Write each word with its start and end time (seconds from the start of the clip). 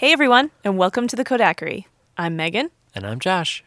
Hey 0.00 0.14
everyone, 0.14 0.50
and 0.64 0.78
welcome 0.78 1.08
to 1.08 1.14
the 1.14 1.26
Kodakery. 1.26 1.84
I'm 2.16 2.34
Megan. 2.34 2.70
And 2.94 3.06
I'm 3.06 3.20
Josh. 3.20 3.62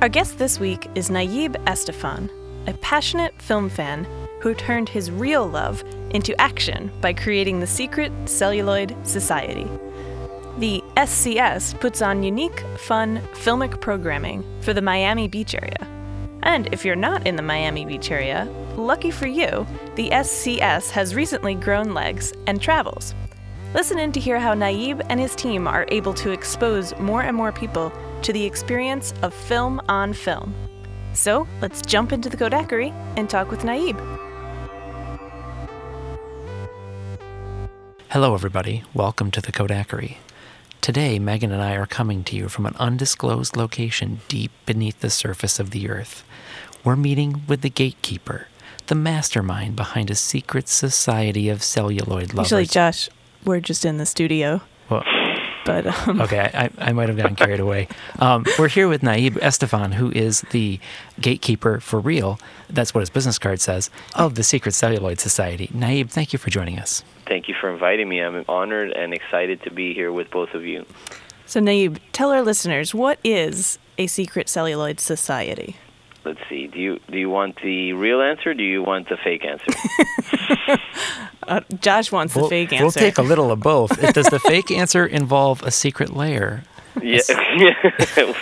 Our 0.00 0.08
guest 0.08 0.38
this 0.38 0.60
week 0.60 0.88
is 0.94 1.10
Nayib 1.10 1.56
Estefan, 1.64 2.30
a 2.68 2.74
passionate 2.74 3.42
film 3.42 3.68
fan 3.68 4.06
who 4.38 4.54
turned 4.54 4.88
his 4.88 5.10
real 5.10 5.48
love 5.48 5.82
into 6.10 6.40
action 6.40 6.92
by 7.00 7.12
creating 7.12 7.58
the 7.58 7.66
Secret 7.66 8.12
Celluloid 8.26 8.94
Society. 9.04 9.66
The 10.58 10.80
SCS 10.96 11.80
puts 11.80 12.02
on 12.02 12.22
unique, 12.22 12.64
fun, 12.76 13.20
filmic 13.32 13.80
programming 13.80 14.44
for 14.60 14.72
the 14.72 14.80
Miami 14.80 15.26
Beach 15.26 15.56
area. 15.56 15.88
And 16.44 16.72
if 16.72 16.84
you're 16.84 16.94
not 16.94 17.26
in 17.26 17.34
the 17.34 17.42
Miami 17.42 17.84
Beach 17.84 18.12
area, 18.12 18.44
lucky 18.76 19.10
for 19.10 19.26
you, 19.26 19.66
the 19.96 20.10
SCS 20.10 20.90
has 20.90 21.16
recently 21.16 21.56
grown 21.56 21.94
legs 21.94 22.32
and 22.46 22.62
travels. 22.62 23.12
Listen 23.74 23.98
in 23.98 24.12
to 24.12 24.20
hear 24.20 24.38
how 24.38 24.54
Nayib 24.54 25.04
and 25.10 25.20
his 25.20 25.34
team 25.34 25.68
are 25.68 25.84
able 25.88 26.14
to 26.14 26.30
expose 26.30 26.98
more 26.98 27.20
and 27.20 27.36
more 27.36 27.52
people 27.52 27.92
to 28.22 28.32
the 28.32 28.42
experience 28.42 29.12
of 29.20 29.34
film 29.34 29.78
on 29.90 30.14
film. 30.14 30.54
So 31.12 31.46
let's 31.60 31.82
jump 31.82 32.10
into 32.10 32.30
the 32.30 32.38
Kodakery 32.38 32.92
and 33.18 33.28
talk 33.28 33.50
with 33.50 33.64
Nayib. 33.64 33.98
Hello, 38.08 38.32
everybody. 38.32 38.84
Welcome 38.94 39.30
to 39.32 39.42
the 39.42 39.52
Kodakery. 39.52 40.16
Today, 40.80 41.18
Megan 41.18 41.52
and 41.52 41.60
I 41.60 41.76
are 41.76 41.84
coming 41.84 42.24
to 42.24 42.36
you 42.36 42.48
from 42.48 42.64
an 42.64 42.74
undisclosed 42.78 43.54
location 43.54 44.22
deep 44.28 44.50
beneath 44.64 45.00
the 45.00 45.10
surface 45.10 45.60
of 45.60 45.72
the 45.72 45.90
earth. 45.90 46.24
We're 46.84 46.96
meeting 46.96 47.42
with 47.46 47.60
the 47.60 47.68
gatekeeper, 47.68 48.48
the 48.86 48.94
mastermind 48.94 49.76
behind 49.76 50.10
a 50.10 50.14
secret 50.14 50.68
society 50.68 51.50
of 51.50 51.62
celluloid 51.62 52.32
lovers. 52.32 52.50
Actually, 52.50 52.64
Josh, 52.64 53.10
we're 53.44 53.60
just 53.60 53.84
in 53.84 53.98
the 53.98 54.06
studio. 54.06 54.60
Well, 54.90 55.04
But 55.64 55.86
um, 56.08 56.20
okay, 56.22 56.50
I, 56.54 56.70
I 56.78 56.92
might 56.92 57.08
have 57.08 57.18
gotten 57.18 57.36
carried 57.36 57.60
away. 57.60 57.88
Um, 58.20 58.46
we're 58.58 58.68
here 58.68 58.88
with 58.88 59.02
Nayib 59.02 59.32
Estefan, 59.32 59.92
who 59.94 60.10
is 60.12 60.40
the 60.50 60.80
gatekeeper 61.20 61.78
for 61.80 62.00
real. 62.00 62.38
That's 62.70 62.94
what 62.94 63.00
his 63.00 63.10
business 63.10 63.38
card 63.38 63.60
says 63.60 63.90
of 64.14 64.34
the 64.34 64.42
Secret 64.42 64.72
Celluloid 64.72 65.20
Society. 65.20 65.68
Nayib, 65.68 66.10
thank 66.10 66.32
you 66.32 66.38
for 66.38 66.48
joining 66.48 66.78
us. 66.78 67.02
Thank 67.26 67.48
you 67.48 67.54
for 67.60 67.70
inviting 67.70 68.08
me. 68.08 68.20
I'm 68.20 68.44
honored 68.48 68.92
and 68.92 69.12
excited 69.12 69.62
to 69.64 69.70
be 69.70 69.92
here 69.92 70.10
with 70.10 70.30
both 70.30 70.54
of 70.54 70.64
you. 70.64 70.86
so 71.44 71.60
Nayib, 71.60 71.98
tell 72.12 72.30
our 72.30 72.42
listeners 72.42 72.94
what 72.94 73.18
is 73.22 73.78
a 73.98 74.06
secret 74.06 74.48
celluloid 74.48 75.00
society? 75.00 75.76
Let's 76.28 76.40
see. 76.46 76.66
Do 76.66 76.78
you 76.78 77.00
do 77.10 77.16
you 77.16 77.30
want 77.30 77.56
the 77.62 77.94
real 77.94 78.20
answer? 78.20 78.50
Or 78.50 78.54
do 78.54 78.62
you 78.62 78.82
want 78.82 79.08
the 79.08 79.16
fake 79.16 79.44
answer? 79.46 79.72
Uh, 81.48 81.62
Josh 81.80 82.12
wants 82.12 82.34
the 82.34 82.40
We'll, 82.40 82.50
fake 82.50 82.74
answer. 82.74 82.84
we'll 82.84 82.92
take 82.92 83.16
a 83.16 83.22
little 83.22 83.50
of 83.50 83.60
both. 83.60 83.98
Does 84.12 84.26
the 84.26 84.38
fake 84.38 84.70
answer 84.70 85.06
involve 85.06 85.62
a 85.62 85.70
secret 85.70 86.14
layer? 86.14 86.62
yeah. 87.02 87.22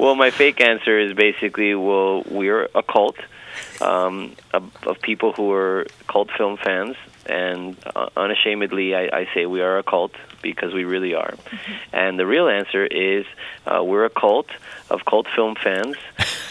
well, 0.00 0.16
my 0.16 0.30
fake 0.30 0.60
answer 0.60 0.98
is 0.98 1.12
basically, 1.12 1.76
well, 1.76 2.24
we're 2.28 2.68
a 2.74 2.82
cult 2.82 3.14
um, 3.80 4.34
of, 4.52 4.64
of 4.84 5.00
people 5.00 5.32
who 5.32 5.52
are 5.52 5.86
cult 6.08 6.28
film 6.36 6.56
fans, 6.56 6.96
and 7.28 7.76
uh, 7.94 8.08
unashamedly, 8.16 8.94
I, 8.94 9.08
I 9.12 9.28
say 9.34 9.46
we 9.46 9.60
are 9.60 9.78
a 9.78 9.82
cult 9.82 10.12
because 10.42 10.72
we 10.72 10.84
really 10.84 11.14
are. 11.14 11.34
And 11.92 12.18
the 12.18 12.26
real 12.26 12.48
answer 12.48 12.84
is, 12.86 13.26
uh, 13.66 13.82
we're 13.84 14.04
a 14.04 14.10
cult 14.10 14.48
of 14.90 15.04
cult 15.04 15.26
film 15.34 15.54
fans, 15.56 15.96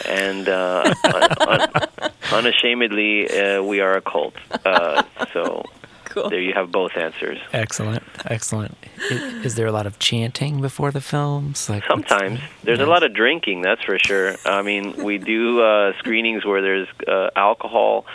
and 0.07 0.47
uh, 0.47 0.93
un- 1.03 1.47
un- 1.47 2.11
unashamedly, 2.33 3.29
uh, 3.29 3.63
we 3.63 3.79
are 3.79 3.95
a 3.97 4.01
cult. 4.01 4.35
Uh, 4.65 5.03
so 5.33 5.63
Cool. 6.05 6.29
there 6.29 6.41
you 6.41 6.53
have 6.53 6.71
both 6.71 6.95
answers. 6.97 7.37
Excellent, 7.53 8.01
excellent. 8.25 8.75
Is, 9.11 9.21
is 9.45 9.55
there 9.55 9.67
a 9.67 9.71
lot 9.71 9.85
of 9.85 9.99
chanting 9.99 10.61
before 10.61 10.91
the 10.91 11.01
films? 11.01 11.69
Like 11.69 11.83
Sometimes 11.85 12.39
there's 12.63 12.79
a 12.79 12.85
lot 12.85 13.03
of 13.03 13.13
drinking, 13.13 13.61
that's 13.61 13.83
for 13.83 13.97
sure. 13.99 14.35
I 14.45 14.61
mean, 14.63 15.03
we 15.03 15.17
do 15.19 15.61
uh, 15.61 15.93
screenings 15.99 16.43
where 16.45 16.61
there's 16.61 16.87
uh, 17.07 17.29
alcohol 17.35 18.05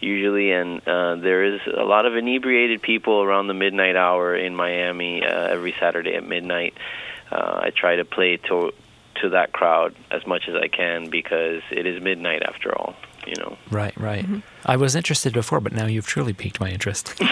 usually, 0.00 0.52
and 0.52 0.86
uh, 0.86 1.16
there 1.16 1.44
is 1.44 1.60
a 1.66 1.84
lot 1.84 2.06
of 2.06 2.16
inebriated 2.16 2.82
people 2.82 3.22
around 3.22 3.46
the 3.46 3.54
midnight 3.54 3.96
hour 3.96 4.34
in 4.34 4.56
Miami 4.56 5.24
uh, 5.24 5.48
every 5.48 5.74
Saturday 5.78 6.14
at 6.14 6.26
midnight. 6.26 6.74
Uh, 7.30 7.60
I 7.64 7.70
try 7.70 7.96
to 7.96 8.04
play 8.04 8.38
to 8.48 8.72
to 9.16 9.30
that 9.30 9.52
crowd 9.52 9.94
as 10.10 10.26
much 10.26 10.48
as 10.48 10.54
I 10.54 10.68
can 10.68 11.10
because 11.10 11.62
it 11.70 11.86
is 11.86 12.02
midnight 12.02 12.42
after 12.42 12.76
all. 12.76 12.94
You 13.26 13.34
know. 13.36 13.58
Right, 13.70 13.94
right. 14.00 14.24
I 14.64 14.76
was 14.76 14.96
interested 14.96 15.34
before, 15.34 15.60
but 15.60 15.72
now 15.72 15.86
you've 15.86 16.06
truly 16.06 16.32
piqued 16.32 16.58
my 16.58 16.70
interest. 16.70 17.14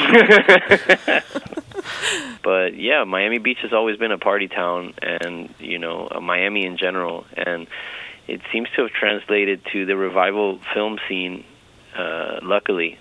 but 2.42 2.76
yeah, 2.76 3.04
Miami 3.04 3.38
Beach 3.38 3.58
has 3.62 3.72
always 3.72 3.96
been 3.96 4.12
a 4.12 4.18
party 4.18 4.48
town, 4.48 4.92
and 5.00 5.52
you 5.58 5.78
know, 5.78 6.08
uh, 6.10 6.20
Miami 6.20 6.66
in 6.66 6.76
general, 6.76 7.24
and 7.36 7.66
it 8.26 8.42
seems 8.52 8.68
to 8.76 8.82
have 8.82 8.90
translated 8.90 9.62
to 9.72 9.86
the 9.86 9.96
revival 9.96 10.60
film 10.74 10.98
scene. 11.08 11.44
Uh, 11.98 12.38
luckily, 12.42 12.97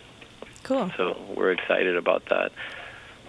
Cool. 0.63 0.91
so 0.97 1.16
we're 1.35 1.52
excited 1.52 1.96
about 1.96 2.25
that. 2.30 2.52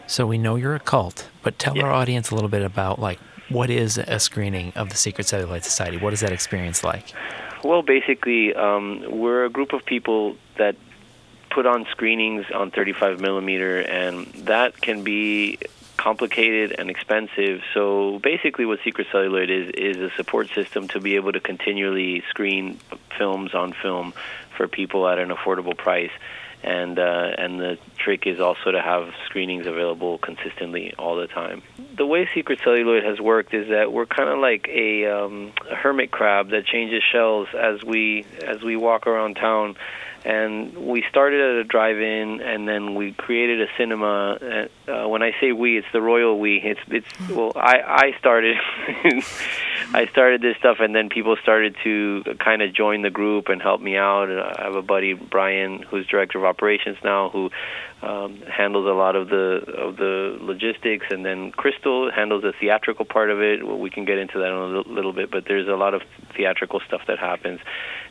So 0.06 0.27
we 0.27 0.39
know 0.39 0.56
you're 0.56 0.75
a 0.75 0.81
cult, 0.81 1.29
but 1.43 1.59
tell 1.59 1.77
Yeah. 1.77 1.84
our 1.84 1.93
audience 1.93 2.31
a 2.31 2.34
little 2.34 2.49
bit 2.49 2.62
about 2.62 2.99
like 2.99 3.19
what 3.51 3.71
is 3.71 3.99
a 3.99 4.19
screening 4.19 4.73
of 4.77 4.89
the 4.91 4.97
Secret 4.97 5.27
Celluloid 5.27 5.65
Society? 5.65 5.97
What 5.99 6.12
is 6.12 6.21
that 6.21 6.33
experience 6.33 6.83
like? 6.84 7.05
Well, 7.65 7.83
basically, 7.83 8.55
um, 8.55 9.05
we're 9.09 9.45
a 9.45 9.49
group 9.51 9.73
of 9.73 9.84
people 9.84 10.37
that 10.56 10.77
put 11.51 11.67
on 11.67 11.87
screenings 11.91 12.45
on 12.55 12.71
35 12.71 13.21
millimeter, 13.21 13.81
and 13.81 14.27
that 14.47 14.81
can 14.81 15.03
be 15.03 15.59
complicated 15.97 16.75
and 16.79 16.89
expensive. 16.91 17.62
So 17.75 18.21
basically, 18.23 18.65
what 18.67 18.79
Secret 18.85 19.09
Celluloid 19.11 19.50
is 19.50 19.71
is 19.71 19.97
a 19.97 20.11
support 20.17 20.49
system 20.55 20.87
to 20.89 21.00
be 21.00 21.17
able 21.17 21.33
to 21.33 21.41
continually 21.41 22.23
screen 22.31 22.79
films 23.17 23.55
on 23.55 23.73
film 23.73 24.12
for 24.59 24.69
people 24.69 25.09
at 25.09 25.19
an 25.19 25.31
affordable 25.31 25.77
price. 25.77 26.11
And 26.61 26.99
uh, 26.99 27.31
and 27.39 27.61
the 27.61 27.79
trick 27.99 28.27
is 28.27 28.41
also 28.41 28.73
to 28.73 28.83
have 28.83 29.13
screenings 29.27 29.69
available 29.69 30.19
consistently 30.19 30.93
all 30.99 31.15
the 31.15 31.29
time. 31.29 31.63
The 31.97 32.05
way 32.05 32.29
Secret 32.35 32.59
Celluloid 32.65 33.05
has 33.05 33.21
worked 33.21 33.55
is 33.55 33.69
that 33.69 33.93
we're 33.93 34.07
kind 34.07 34.29
of 34.29 34.41
like 34.41 34.69
a, 34.69 35.07
um, 35.07 35.53
a 35.71 35.77
hermit 35.77 36.11
crab 36.11 36.51
that 36.51 36.67
changes 36.67 37.05
shells 37.13 37.47
as 37.57 37.85
we 37.85 38.27
as 38.45 38.61
we 38.61 38.77
walk 38.77 39.07
around 39.07 39.37
town 39.37 39.77
and 40.25 40.77
we 40.77 41.05
started 41.09 41.41
at 41.41 41.56
a 41.61 41.65
drive-in, 41.65 42.41
and 42.41 42.69
then 42.69 42.95
we 42.95 43.12
created 43.12 43.61
a 43.62 43.67
cinema. 43.77 44.39
Uh, 44.41 44.91
uh, 44.91 45.09
when 45.09 45.23
I 45.23 45.33
say 45.41 45.53
we, 45.53 45.79
it's 45.79 45.87
the 45.93 46.03
royal 46.03 46.39
we. 46.39 46.61
It's 46.62 46.81
it's 46.89 47.31
well, 47.31 47.53
I 47.55 47.81
I 48.15 48.19
started, 48.19 48.56
I 49.95 50.06
started 50.11 50.43
this 50.43 50.56
stuff, 50.59 50.79
and 50.81 50.95
then 50.95 51.09
people 51.09 51.37
started 51.43 51.77
to 51.84 52.25
kind 52.39 52.62
of 52.62 52.75
join 52.75 53.03
the 53.03 53.11
group 53.11 53.49
and 53.49 53.62
help 53.62 53.81
me 53.81 53.97
out. 53.97 54.29
And 54.29 54.41
I 54.41 54.62
have 54.65 54.75
a 54.75 54.83
buddy 54.83 55.15
Brian, 55.15 55.83
who's 55.83 56.06
director 56.06 56.39
of 56.39 56.45
operations 56.45 56.99
now, 57.05 57.31
who 57.31 57.50
um, 58.03 58.43
handles 58.43 58.87
a 58.87 58.93
lot 58.93 59.17
of 59.17 59.29
the 59.29 59.62
of 59.77 59.97
the 59.97 60.37
logistics, 60.41 61.06
and 61.11 61.25
then 61.25 61.50
Crystal 61.53 62.11
handles 62.11 62.43
the 62.43 62.53
theatrical 62.53 63.05
part 63.05 63.31
of 63.31 63.41
it. 63.41 63.67
Well, 63.67 63.79
we 63.79 63.91
can 63.91 64.05
get 64.05 64.19
into 64.19 64.39
that 64.39 64.49
in 64.49 64.55
a 64.55 64.67
little, 64.67 64.93
little 64.93 65.12
bit, 65.12 65.31
but 65.31 65.45
there's 65.47 65.69
a 65.69 65.75
lot 65.77 65.95
of 65.95 66.03
theatrical 66.37 66.81
stuff 66.87 67.03
that 67.09 67.19
happens, 67.19 67.61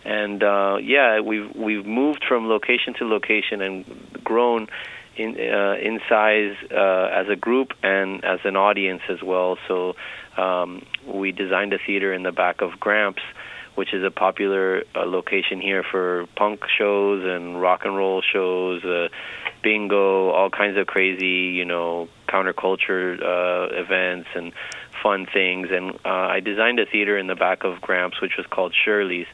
and 0.03 0.43
uh, 0.43 0.77
yeah, 0.81 1.19
we've 1.19 1.55
we've 1.55 1.85
moved 1.85 2.23
from 2.27 2.47
location 2.47 2.93
to 2.95 3.05
location 3.05 3.61
and 3.61 4.23
grown 4.23 4.67
in 5.15 5.35
uh, 5.39 5.75
in 5.81 5.99
size 6.07 6.55
uh, 6.71 7.09
as 7.11 7.27
a 7.29 7.35
group 7.35 7.73
and 7.83 8.23
as 8.23 8.39
an 8.43 8.55
audience 8.55 9.01
as 9.09 9.21
well. 9.21 9.57
So 9.67 9.95
um, 10.37 10.85
we 11.05 11.31
designed 11.31 11.73
a 11.73 11.79
theater 11.79 12.13
in 12.13 12.23
the 12.23 12.31
back 12.31 12.61
of 12.61 12.79
Gramps 12.79 13.23
which 13.77 13.93
is 13.93 14.03
a 14.03 14.09
popular 14.09 14.81
uh, 14.95 15.05
location 15.05 15.61
here 15.61 15.83
for 15.83 16.25
punk 16.35 16.61
shows 16.79 17.23
and 17.23 17.61
rock 17.61 17.81
and 17.85 17.95
roll 17.95 18.23
shows, 18.23 18.83
uh, 18.83 19.07
bingo, 19.61 20.29
all 20.29 20.49
kinds 20.49 20.79
of 20.79 20.87
crazy, 20.87 21.53
you 21.55 21.63
know, 21.63 22.09
counterculture 22.27 23.21
uh, 23.21 23.75
events 23.75 24.29
and 24.33 24.51
fun 25.03 25.27
things. 25.31 25.67
And 25.69 25.91
uh, 26.03 26.09
I 26.09 26.39
designed 26.39 26.79
a 26.79 26.87
theater 26.87 27.19
in 27.19 27.27
the 27.27 27.35
back 27.35 27.63
of 27.63 27.79
Gramps, 27.79 28.19
which 28.19 28.31
was 28.35 28.47
called 28.47 28.73
Shirley's. 28.73 29.27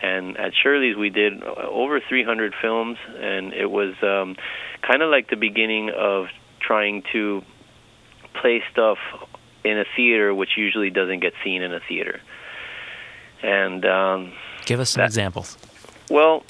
And 0.00 0.36
at 0.36 0.52
Shirley's, 0.54 0.96
we 0.96 1.10
did 1.10 1.42
over 1.42 2.00
300 2.00 2.54
films, 2.62 2.98
and 3.18 3.52
it 3.52 3.70
was 3.70 3.94
um, 4.02 4.36
kind 4.82 5.02
of 5.02 5.10
like 5.10 5.28
the 5.28 5.36
beginning 5.36 5.90
of 5.90 6.26
trying 6.60 7.02
to 7.12 7.42
play 8.34 8.62
stuff 8.70 8.98
in 9.64 9.76
a 9.78 9.84
theater 9.96 10.32
which 10.34 10.50
usually 10.56 10.90
doesn't 10.90 11.18
get 11.20 11.32
seen 11.42 11.62
in 11.62 11.74
a 11.74 11.80
theater. 11.80 12.20
And 13.42 13.84
um, 13.84 14.32
Give 14.66 14.80
us 14.80 14.90
some 14.90 15.00
That- 15.00 15.06
examples. 15.06 15.56
well, 16.10 16.44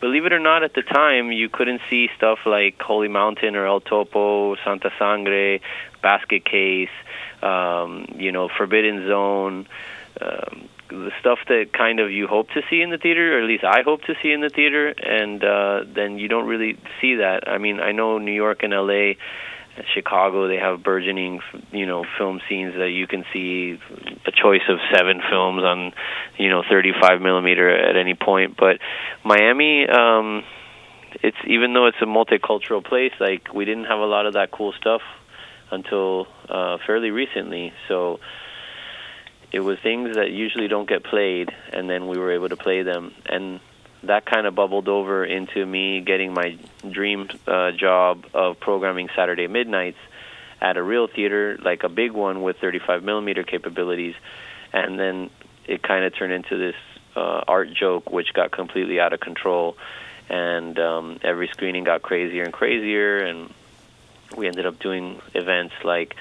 believe 0.00 0.24
it 0.26 0.32
or 0.32 0.38
not, 0.38 0.62
at 0.62 0.74
the 0.74 0.82
time 0.82 1.32
you 1.32 1.48
couldn't 1.48 1.80
see 1.90 2.08
stuff 2.16 2.38
like 2.46 2.80
Holy 2.80 3.08
Mountain 3.08 3.56
or 3.56 3.66
El 3.66 3.80
Topo, 3.80 4.54
Santa 4.64 4.92
Sangre, 4.98 5.60
Basket 6.02 6.44
Case, 6.44 6.88
um, 7.42 8.06
you 8.16 8.30
know, 8.30 8.48
Forbidden 8.48 9.06
Zone. 9.08 9.66
Um, 10.20 10.68
the 10.88 11.10
stuff 11.20 11.38
that 11.48 11.72
kind 11.72 12.00
of 12.00 12.10
you 12.10 12.26
hope 12.26 12.48
to 12.50 12.62
see 12.70 12.80
in 12.80 12.90
the 12.90 12.98
theater, 12.98 13.36
or 13.36 13.42
at 13.42 13.48
least 13.48 13.64
I 13.64 13.82
hope 13.82 14.02
to 14.02 14.14
see 14.22 14.32
in 14.32 14.40
the 14.40 14.48
theater, 14.48 14.88
and 14.88 15.42
uh, 15.42 15.80
then 15.94 16.18
you 16.18 16.28
don't 16.28 16.46
really 16.46 16.78
see 17.00 17.16
that. 17.16 17.48
I 17.48 17.58
mean, 17.58 17.80
I 17.80 17.92
know 17.92 18.18
New 18.18 18.32
York 18.32 18.62
and 18.62 18.72
LA 18.72 19.14
Chicago, 19.94 20.48
they 20.48 20.56
have 20.56 20.82
burgeoning, 20.82 21.40
you 21.70 21.86
know, 21.86 22.04
film 22.18 22.40
scenes 22.48 22.74
that 22.74 22.90
you 22.90 23.06
can 23.06 23.24
see 23.32 23.78
a 24.24 24.32
choice 24.32 24.62
of 24.68 24.78
seven 24.94 25.20
films 25.30 25.62
on, 25.62 25.92
you 26.38 26.48
know, 26.48 26.62
35 26.68 27.20
millimeter 27.20 27.68
at 27.68 27.96
any 27.96 28.14
point. 28.14 28.56
But 28.56 28.78
Miami, 29.24 29.86
um, 29.86 30.44
it's 31.22 31.36
even 31.46 31.74
though 31.74 31.86
it's 31.86 32.00
a 32.00 32.06
multicultural 32.06 32.84
place, 32.84 33.12
like 33.20 33.52
we 33.52 33.64
didn't 33.64 33.84
have 33.84 33.98
a 33.98 34.06
lot 34.06 34.26
of 34.26 34.34
that 34.34 34.50
cool 34.50 34.72
stuff 34.72 35.02
until 35.70 36.26
uh, 36.48 36.78
fairly 36.86 37.10
recently. 37.10 37.72
So 37.88 38.20
it 39.52 39.60
was 39.60 39.78
things 39.78 40.16
that 40.16 40.30
usually 40.30 40.68
don't 40.68 40.88
get 40.88 41.04
played, 41.04 41.50
and 41.72 41.88
then 41.88 42.08
we 42.08 42.18
were 42.18 42.32
able 42.32 42.48
to 42.48 42.56
play 42.56 42.82
them, 42.82 43.14
and 43.26 43.60
that 44.02 44.26
kind 44.26 44.46
of 44.46 44.54
bubbled 44.54 44.88
over 44.88 45.24
into 45.24 45.64
me 45.64 46.00
getting 46.00 46.32
my 46.32 46.58
dream 46.88 47.28
uh, 47.46 47.72
job 47.72 48.26
of 48.34 48.60
programming 48.60 49.08
Saturday 49.16 49.46
midnights 49.46 49.98
at 50.60 50.76
a 50.76 50.82
real 50.82 51.06
theater, 51.06 51.58
like 51.62 51.82
a 51.82 51.88
big 51.88 52.12
one 52.12 52.42
with 52.42 52.56
35 52.58 53.02
millimeter 53.02 53.42
capabilities, 53.42 54.14
and 54.72 54.98
then 54.98 55.30
it 55.66 55.82
kind 55.82 56.04
of 56.04 56.14
turned 56.14 56.32
into 56.32 56.56
this 56.56 56.76
uh, 57.14 57.42
art 57.46 57.72
joke, 57.72 58.10
which 58.10 58.32
got 58.32 58.50
completely 58.50 59.00
out 59.00 59.12
of 59.12 59.20
control, 59.20 59.76
and 60.28 60.78
um, 60.78 61.18
every 61.22 61.48
screening 61.48 61.84
got 61.84 62.02
crazier 62.02 62.42
and 62.42 62.52
crazier, 62.52 63.18
and 63.18 63.52
we 64.36 64.46
ended 64.46 64.66
up 64.66 64.78
doing 64.78 65.20
events 65.34 65.74
like 65.84 66.16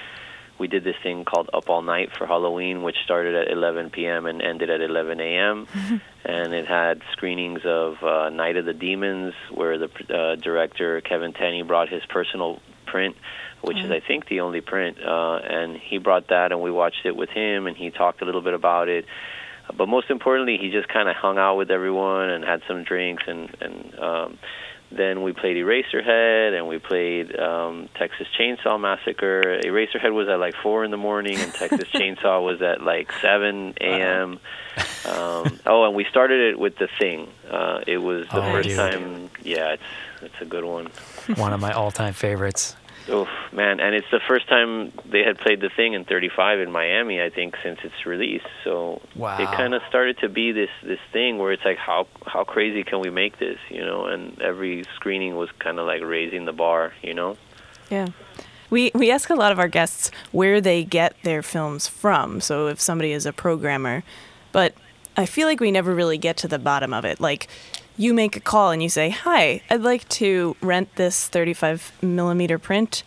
we 0.57 0.68
did 0.68 0.84
this 0.84 0.96
thing 1.04 1.25
called 1.25 1.50
Up 1.54 1.69
All 1.69 1.81
Night 1.81 2.16
for 2.18 2.25
Halloween, 2.25 2.84
which 2.84 2.96
started 3.04 3.36
at 3.36 3.52
11 3.52 3.90
p.m. 3.90 4.25
and 4.25 4.42
ended 4.42 4.69
at 4.69 4.81
11 4.81 5.19
a.m. 5.19 5.68
and 6.25 6.54
it 6.54 6.68
had 6.68 7.02
screenings 7.12 7.62
of 7.66 8.02
uh, 8.04 8.30
Night 8.30 8.57
of 8.57 8.66
the 8.66 8.74
Demons, 8.74 9.34
where 9.52 9.78
the 9.78 9.90
uh, 10.10 10.36
director 10.36 11.02
Kevin 11.02 11.34
Tenney 11.34 11.63
brought 11.63 11.90
his 11.90 12.04
personal 12.07 12.62
print, 12.86 13.16
which 13.62 13.78
mm-hmm. 13.78 13.92
is 13.92 14.04
I 14.04 14.06
think 14.06 14.28
the 14.28 14.42
only 14.42 14.62
print, 14.62 14.98
uh, 15.06 15.40
and 15.44 15.78
he 15.78 15.98
brought 15.98 16.30
that, 16.30 16.52
and 16.52 16.62
we 16.62 16.72
watched 16.72 17.06
it 17.06 17.16
with 17.16 17.30
him, 17.30 17.68
and 17.68 17.75
he 17.75 17.90
talked 17.90 18.22
a 18.22 18.25
little 18.25 18.42
bit 18.42 18.54
about 18.54 18.88
it. 18.88 19.06
But 19.75 19.88
most 19.88 20.10
importantly, 20.10 20.57
he 20.62 20.69
just 20.69 20.88
kind 20.88 21.10
of 21.10 21.16
hung 21.16 21.38
out 21.38 21.57
with 21.57 21.72
everyone 21.72 22.30
and 22.30 22.44
had 22.44 22.62
some 22.68 22.84
drinks 22.84 23.24
and 23.28 23.56
and 23.60 24.00
um, 24.00 24.40
then 24.95 25.21
we 25.24 25.33
played 25.33 25.57
Eraserhead 25.57 26.57
and 26.57 26.68
we 26.68 26.80
played 26.80 27.38
um, 27.38 27.89
Texas 27.95 28.27
Chainsaw 28.38 28.80
Massacre. 28.80 29.59
Eraserhead 29.63 30.13
was 30.13 30.27
at 30.30 30.39
like 30.39 30.56
four 30.62 30.83
in 30.83 30.92
the 30.92 30.97
morning, 30.97 31.38
and 31.39 31.53
Texas 31.53 31.89
Chainsaw 31.94 32.44
was 32.44 32.62
at 32.62 32.81
like 32.81 33.12
seven 33.21 33.74
a.m. 33.81 34.39
Um, 35.06 35.59
oh, 35.65 35.86
and 35.86 35.95
we 35.95 36.06
started 36.06 36.53
it 36.53 36.59
with 36.59 36.77
The 36.77 36.88
Thing. 37.00 37.27
Uh, 37.50 37.81
it 37.88 37.97
was 37.97 38.27
the 38.27 38.38
oh, 38.38 38.51
first 38.51 38.69
dude. 38.69 38.77
time. 38.77 39.30
Yeah, 39.44 39.74
it's 39.74 39.83
it's 40.21 40.42
a 40.42 40.45
good 40.45 40.65
one. 40.65 40.89
one 41.36 41.53
of 41.53 41.59
my 41.59 41.71
all-time 41.71 42.13
favorites. 42.13 42.75
Oh 43.07 43.28
man, 43.52 43.80
and 43.80 43.94
it's 43.94 44.10
the 44.12 44.19
first 44.28 44.48
time 44.48 44.92
they 45.06 45.24
had 45.24 45.38
played 45.38 45.62
the 45.62 45.69
thing 45.69 45.94
in 45.94 46.06
35 46.06 46.60
in 46.60 46.72
Miami, 46.72 47.22
I 47.22 47.30
think, 47.30 47.56
since 47.62 47.80
its 47.84 48.06
release. 48.06 48.42
So 48.63 49.02
wow. 49.16 49.38
it 49.38 49.46
kind 49.46 49.75
of 49.75 49.84
started 49.88 50.18
to 50.19 50.30
be 50.30 50.52
this 50.52 50.72
this 50.81 51.00
thing 51.13 51.38
where 51.38 51.52
it's 51.52 51.63
like, 51.63 51.78
how 51.78 52.07
how 52.25 52.44
crazy 52.44 52.84
can 52.84 53.02
we 53.02 53.12
make 53.12 53.38
this, 53.38 53.60
you 53.69 53.86
know? 53.86 54.07
And 54.07 54.42
every 54.42 54.86
screening 54.96 55.36
was 55.36 55.52
kind 55.60 55.80
of 55.80 55.86
like 55.86 56.02
raising 56.02 56.46
the 56.46 56.54
bar, 56.54 56.94
you 57.04 57.13
know? 57.13 57.38
Yeah. 57.92 58.07
We 58.72 58.92
we 58.96 59.12
ask 59.12 59.30
a 59.30 59.36
lot 59.36 59.52
of 59.52 59.60
our 59.60 59.68
guests 59.68 60.10
where 60.31 60.60
they 60.60 60.84
get 60.84 61.16
their 61.24 61.44
films 61.44 61.88
from. 61.88 62.42
So 62.42 62.68
if 62.68 62.81
somebody 62.81 63.12
is 63.12 63.28
a 63.28 63.34
programmer, 63.34 64.04
but 64.52 64.74
I 65.16 65.25
feel 65.28 65.48
like 65.48 65.60
we 65.60 65.72
never 65.72 65.94
really 65.94 66.18
get 66.18 66.38
to 66.38 66.48
the 66.48 66.60
bottom 66.60 66.94
of 66.94 67.06
it. 67.06 67.19
Like 67.19 67.48
you 67.97 68.13
make 68.13 68.36
a 68.36 68.39
call 68.39 68.71
and 68.71 68.81
you 68.81 68.89
say, 68.89 69.09
"Hi, 69.09 69.62
I'd 69.69 69.81
like 69.81 70.07
to 70.09 70.56
rent 70.62 70.95
this 70.95 71.27
35 71.27 71.92
millimeter 72.01 72.59
print. 72.59 73.03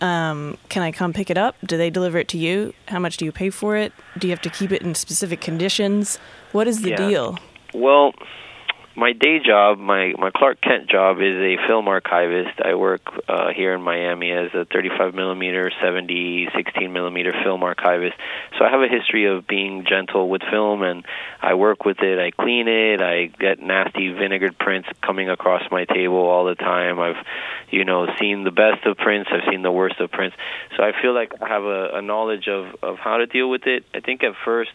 Um, 0.00 0.58
can 0.68 0.82
I 0.82 0.92
come 0.92 1.12
pick 1.12 1.30
it 1.30 1.38
up? 1.38 1.56
Do 1.64 1.76
they 1.76 1.88
deliver 1.88 2.18
it 2.18 2.28
to 2.28 2.38
you? 2.38 2.74
How 2.88 2.98
much 2.98 3.16
do 3.16 3.24
you 3.24 3.32
pay 3.32 3.50
for 3.50 3.76
it? 3.76 3.92
Do 4.18 4.26
you 4.26 4.32
have 4.32 4.42
to 4.42 4.50
keep 4.50 4.72
it 4.72 4.82
in 4.82 4.94
specific 4.94 5.40
conditions? 5.40 6.18
What 6.52 6.66
is 6.66 6.82
the 6.82 6.90
yeah. 6.90 6.96
deal?" 6.96 7.38
Well, 7.72 8.14
my 8.96 9.12
day 9.12 9.40
job, 9.44 9.78
my 9.78 10.12
my 10.18 10.30
Clark 10.30 10.60
Kent 10.60 10.88
job, 10.88 11.18
is 11.18 11.36
a 11.36 11.56
film 11.66 11.88
archivist. 11.88 12.60
I 12.64 12.74
work 12.74 13.02
uh, 13.28 13.48
here 13.54 13.74
in 13.74 13.82
Miami 13.82 14.30
as 14.30 14.54
a 14.54 14.64
35 14.64 15.14
millimeter, 15.14 15.70
70, 15.82 16.48
16 16.54 16.92
millimeter 16.92 17.32
film 17.42 17.62
archivist. 17.62 18.14
So 18.58 18.64
I 18.64 18.70
have 18.70 18.80
a 18.80 18.88
history 18.88 19.26
of 19.26 19.46
being 19.46 19.84
gentle 19.88 20.28
with 20.28 20.42
film, 20.50 20.82
and 20.82 21.04
I 21.42 21.54
work 21.54 21.84
with 21.84 21.98
it. 22.00 22.18
I 22.18 22.30
clean 22.30 22.68
it. 22.68 23.00
I 23.00 23.26
get 23.26 23.60
nasty 23.60 24.12
vinegared 24.12 24.58
prints 24.58 24.88
coming 25.02 25.28
across 25.28 25.62
my 25.70 25.84
table 25.84 26.18
all 26.18 26.44
the 26.44 26.54
time. 26.54 27.00
I've, 27.00 27.24
you 27.70 27.84
know, 27.84 28.06
seen 28.20 28.44
the 28.44 28.52
best 28.52 28.86
of 28.86 28.96
prints. 28.96 29.28
I've 29.32 29.50
seen 29.50 29.62
the 29.62 29.72
worst 29.72 29.98
of 30.00 30.10
prints. 30.10 30.36
So 30.76 30.84
I 30.84 30.92
feel 31.02 31.14
like 31.14 31.32
I 31.42 31.48
have 31.48 31.64
a, 31.64 31.90
a 31.94 32.02
knowledge 32.02 32.48
of 32.48 32.76
of 32.82 32.98
how 32.98 33.16
to 33.16 33.26
deal 33.26 33.50
with 33.50 33.66
it. 33.66 33.84
I 33.92 34.00
think 34.00 34.22
at 34.22 34.34
first 34.44 34.70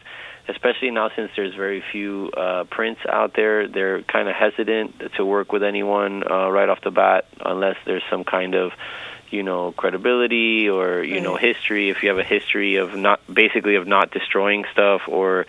especially 0.50 0.92
now 0.92 1.10
since 1.16 1.32
there's 1.36 1.56
very 1.56 1.84
few 1.92 2.32
uh, 2.36 2.64
prints 2.66 3.02
out 3.08 3.34
there, 3.34 3.68
they're 3.68 4.02
kind 4.02 4.28
of 4.28 4.36
hesitant 4.36 5.14
to 5.16 5.26
work 5.26 5.52
with 5.52 5.64
anyone 5.64 6.24
uh, 6.30 6.50
right 6.50 6.68
off 6.68 6.82
the 6.82 6.92
bat 6.92 7.26
unless 7.40 7.78
there's 7.86 8.04
some 8.10 8.24
kind 8.24 8.56
of 8.56 8.72
you 9.30 9.44
know 9.44 9.72
credibility 9.72 10.70
or 10.70 11.04
you 11.04 11.22
know 11.22 11.36
history. 11.36 11.90
If 11.90 12.04
you 12.04 12.10
have 12.10 12.20
a 12.20 12.24
history 12.24 12.78
of 12.78 12.96
not 12.96 13.22
basically 13.32 13.76
of 13.76 13.88
not 13.88 14.12
destroying 14.12 14.66
stuff 14.72 15.04
or 15.08 15.46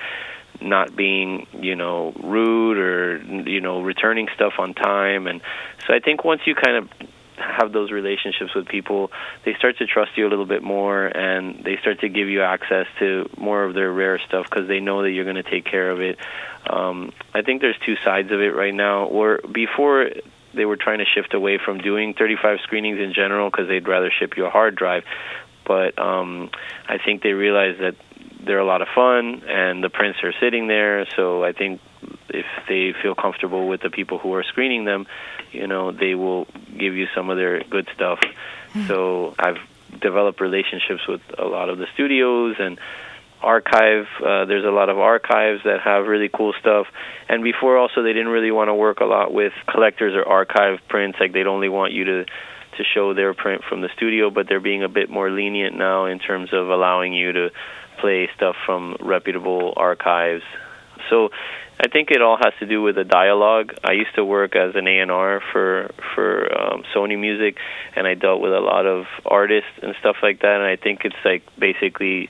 not 0.60 0.94
being 0.94 1.46
you 1.58 1.76
know 1.76 2.12
rude 2.22 2.78
or 2.78 3.16
you 3.48 3.60
know 3.60 3.80
returning 3.80 4.28
stuff 4.34 4.54
on 4.58 4.74
time. 4.74 5.26
And 5.26 5.40
so 5.86 5.94
i 5.94 6.00
think 6.00 6.24
once 6.24 6.42
you 6.46 6.54
kind 6.54 6.76
of 6.76 6.88
have 7.40 7.72
those 7.72 7.90
relationships 7.90 8.54
with 8.54 8.66
people, 8.66 9.10
they 9.44 9.54
start 9.54 9.78
to 9.78 9.86
trust 9.86 10.12
you 10.16 10.26
a 10.26 10.30
little 10.30 10.46
bit 10.46 10.62
more, 10.62 11.06
and 11.06 11.64
they 11.64 11.76
start 11.78 12.00
to 12.00 12.08
give 12.08 12.28
you 12.28 12.42
access 12.42 12.86
to 12.98 13.28
more 13.36 13.64
of 13.64 13.74
their 13.74 13.90
rare 13.92 14.18
stuff 14.18 14.48
because 14.48 14.68
they 14.68 14.80
know 14.80 15.02
that 15.02 15.10
you're 15.10 15.24
going 15.24 15.36
to 15.36 15.42
take 15.42 15.64
care 15.64 15.90
of 15.90 16.00
it. 16.00 16.18
Um, 16.68 17.12
I 17.34 17.42
think 17.42 17.60
there's 17.60 17.78
two 17.84 17.96
sides 18.04 18.30
of 18.32 18.40
it 18.40 18.54
right 18.54 18.74
now. 18.74 19.08
Where 19.08 19.38
before 19.38 20.10
they 20.54 20.64
were 20.64 20.76
trying 20.76 20.98
to 20.98 21.04
shift 21.04 21.34
away 21.34 21.58
from 21.64 21.78
doing 21.78 22.14
35 22.14 22.58
screenings 22.62 22.98
in 22.98 23.12
general 23.12 23.50
because 23.50 23.68
they'd 23.68 23.86
rather 23.86 24.10
ship 24.10 24.36
you 24.36 24.46
a 24.46 24.50
hard 24.50 24.74
drive, 24.76 25.04
but 25.66 25.98
um, 25.98 26.50
I 26.88 26.98
think 26.98 27.22
they 27.22 27.32
realized 27.32 27.80
that 27.80 27.94
they're 28.44 28.58
a 28.58 28.64
lot 28.64 28.82
of 28.82 28.88
fun 28.94 29.42
and 29.46 29.82
the 29.82 29.90
prints 29.90 30.18
are 30.22 30.32
sitting 30.40 30.66
there. 30.66 31.06
So 31.16 31.44
I 31.44 31.52
think 31.52 31.80
if 32.28 32.46
they 32.68 32.94
feel 33.02 33.14
comfortable 33.14 33.68
with 33.68 33.82
the 33.82 33.90
people 33.90 34.18
who 34.18 34.34
are 34.34 34.42
screening 34.44 34.84
them, 34.84 35.06
you 35.52 35.66
know, 35.66 35.92
they 35.92 36.14
will 36.14 36.46
give 36.78 36.94
you 36.94 37.06
some 37.14 37.30
of 37.30 37.36
their 37.36 37.62
good 37.64 37.88
stuff. 37.94 38.20
Mm-hmm. 38.20 38.86
So 38.86 39.34
I've 39.38 39.58
developed 40.00 40.40
relationships 40.40 41.06
with 41.08 41.20
a 41.38 41.44
lot 41.44 41.68
of 41.68 41.78
the 41.78 41.86
studios 41.94 42.56
and 42.58 42.78
archive 43.42 44.06
uh, 44.18 44.44
there's 44.44 44.66
a 44.66 44.70
lot 44.70 44.90
of 44.90 44.98
archives 44.98 45.62
that 45.64 45.80
have 45.80 46.06
really 46.06 46.28
cool 46.28 46.52
stuff 46.60 46.86
and 47.28 47.42
before 47.42 47.78
also 47.78 48.02
they 48.02 48.12
didn't 48.12 48.28
really 48.28 48.50
want 48.50 48.68
to 48.68 48.74
work 48.74 49.00
a 49.00 49.04
lot 49.04 49.32
with 49.32 49.52
collectors 49.66 50.14
or 50.14 50.28
archive 50.28 50.78
prints 50.88 51.18
like 51.18 51.32
they'd 51.32 51.46
only 51.46 51.68
want 51.68 51.92
you 51.92 52.04
to 52.04 52.24
to 52.76 52.84
show 52.94 53.14
their 53.14 53.32
print 53.32 53.62
from 53.66 53.80
the 53.80 53.88
studio 53.96 54.30
but 54.30 54.46
they're 54.46 54.60
being 54.60 54.82
a 54.82 54.88
bit 54.88 55.08
more 55.08 55.30
lenient 55.30 55.76
now 55.76 56.04
in 56.04 56.18
terms 56.18 56.50
of 56.52 56.68
allowing 56.68 57.14
you 57.14 57.32
to 57.32 57.50
play 58.00 58.28
stuff 58.36 58.56
from 58.66 58.96
reputable 59.00 59.72
archives 59.76 60.44
so 61.10 61.30
I 61.78 61.88
think 61.88 62.10
it 62.10 62.20
all 62.20 62.36
has 62.36 62.52
to 62.60 62.66
do 62.66 62.82
with 62.82 62.96
the 62.96 63.04
dialogue. 63.04 63.74
I 63.82 63.92
used 63.92 64.14
to 64.16 64.24
work 64.24 64.54
as 64.54 64.74
an 64.74 64.86
A&R 64.86 65.42
for 65.52 65.90
for 66.14 66.60
um, 66.60 66.84
Sony 66.94 67.18
Music, 67.18 67.56
and 67.96 68.06
I 68.06 68.14
dealt 68.14 68.40
with 68.40 68.52
a 68.52 68.60
lot 68.60 68.86
of 68.86 69.06
artists 69.24 69.70
and 69.82 69.94
stuff 70.00 70.16
like 70.22 70.40
that. 70.40 70.56
And 70.56 70.64
I 70.64 70.76
think 70.76 71.00
it's 71.04 71.22
like 71.24 71.42
basically 71.58 72.28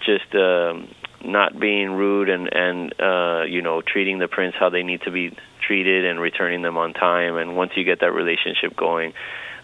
just 0.00 0.34
um, 0.34 0.88
not 1.22 1.58
being 1.58 1.92
rude 1.92 2.28
and 2.28 2.48
and 2.52 2.94
uh, 3.00 3.44
you 3.46 3.62
know 3.62 3.82
treating 3.82 4.18
the 4.18 4.28
prints 4.28 4.56
how 4.58 4.70
they 4.70 4.82
need 4.82 5.02
to 5.02 5.10
be 5.10 5.36
treated 5.66 6.04
and 6.06 6.20
returning 6.20 6.62
them 6.62 6.76
on 6.78 6.94
time. 6.94 7.36
And 7.36 7.56
once 7.56 7.72
you 7.76 7.84
get 7.84 8.00
that 8.00 8.12
relationship 8.12 8.74
going, 8.74 9.12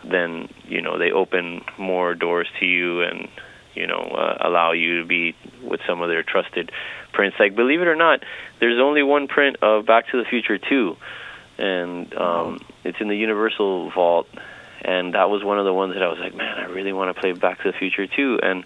then 0.05 0.49
you 0.65 0.83
know 0.83 0.99
they 0.99 1.13
open 1.13 1.65
more 1.79 2.15
doors 2.15 2.49
to 2.61 2.67
you 2.67 3.03
and 3.03 3.29
you 3.75 3.87
know 3.87 4.01
uh, 4.01 4.39
allow 4.41 4.73
you 4.73 5.01
to 5.01 5.07
be 5.07 5.35
with 5.63 5.81
some 5.87 6.03
of 6.03 6.09
their 6.09 6.23
trusted 6.23 6.71
prints. 7.13 7.37
Like 7.39 7.55
believe 7.55 7.81
it 7.81 7.89
or 7.89 7.97
not, 7.97 8.23
there's 8.61 8.81
only 8.81 9.03
one 9.03 9.29
print 9.29 9.57
of 9.63 9.87
Back 9.87 10.11
to 10.11 10.19
the 10.19 10.29
Future 10.29 10.59
2, 10.59 10.97
and 11.59 12.15
um, 12.15 12.61
it's 12.85 13.01
in 13.01 13.09
the 13.09 13.17
Universal 13.17 13.91
vault. 13.91 14.29
And 14.85 15.15
that 15.15 15.31
was 15.31 15.45
one 15.45 15.61
of 15.61 15.65
the 15.65 15.73
ones 15.73 15.95
that 15.95 16.03
I 16.03 16.09
was 16.09 16.19
like, 16.19 16.35
man, 16.35 16.59
I 16.59 16.65
really 16.65 16.93
want 16.93 17.15
to 17.15 17.21
play 17.21 17.31
Back 17.33 17.63
to 17.63 17.71
the 17.71 17.79
Future 17.79 18.09
2, 18.09 18.41
and 18.43 18.65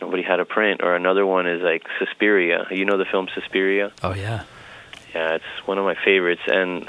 nobody 0.00 0.22
had 0.22 0.38
a 0.38 0.44
print. 0.44 0.80
Or 0.80 0.94
another 0.94 1.26
one 1.26 1.48
is 1.48 1.60
like 1.60 1.82
Suspiria. 1.98 2.66
You 2.70 2.84
know 2.84 2.98
the 2.98 3.04
film 3.04 3.28
Suspiria? 3.34 3.92
Oh 4.02 4.14
yeah. 4.14 4.44
Yeah, 5.14 5.34
it's 5.34 5.66
one 5.66 5.78
of 5.78 5.84
my 5.84 5.96
favorites, 6.04 6.42
and 6.46 6.88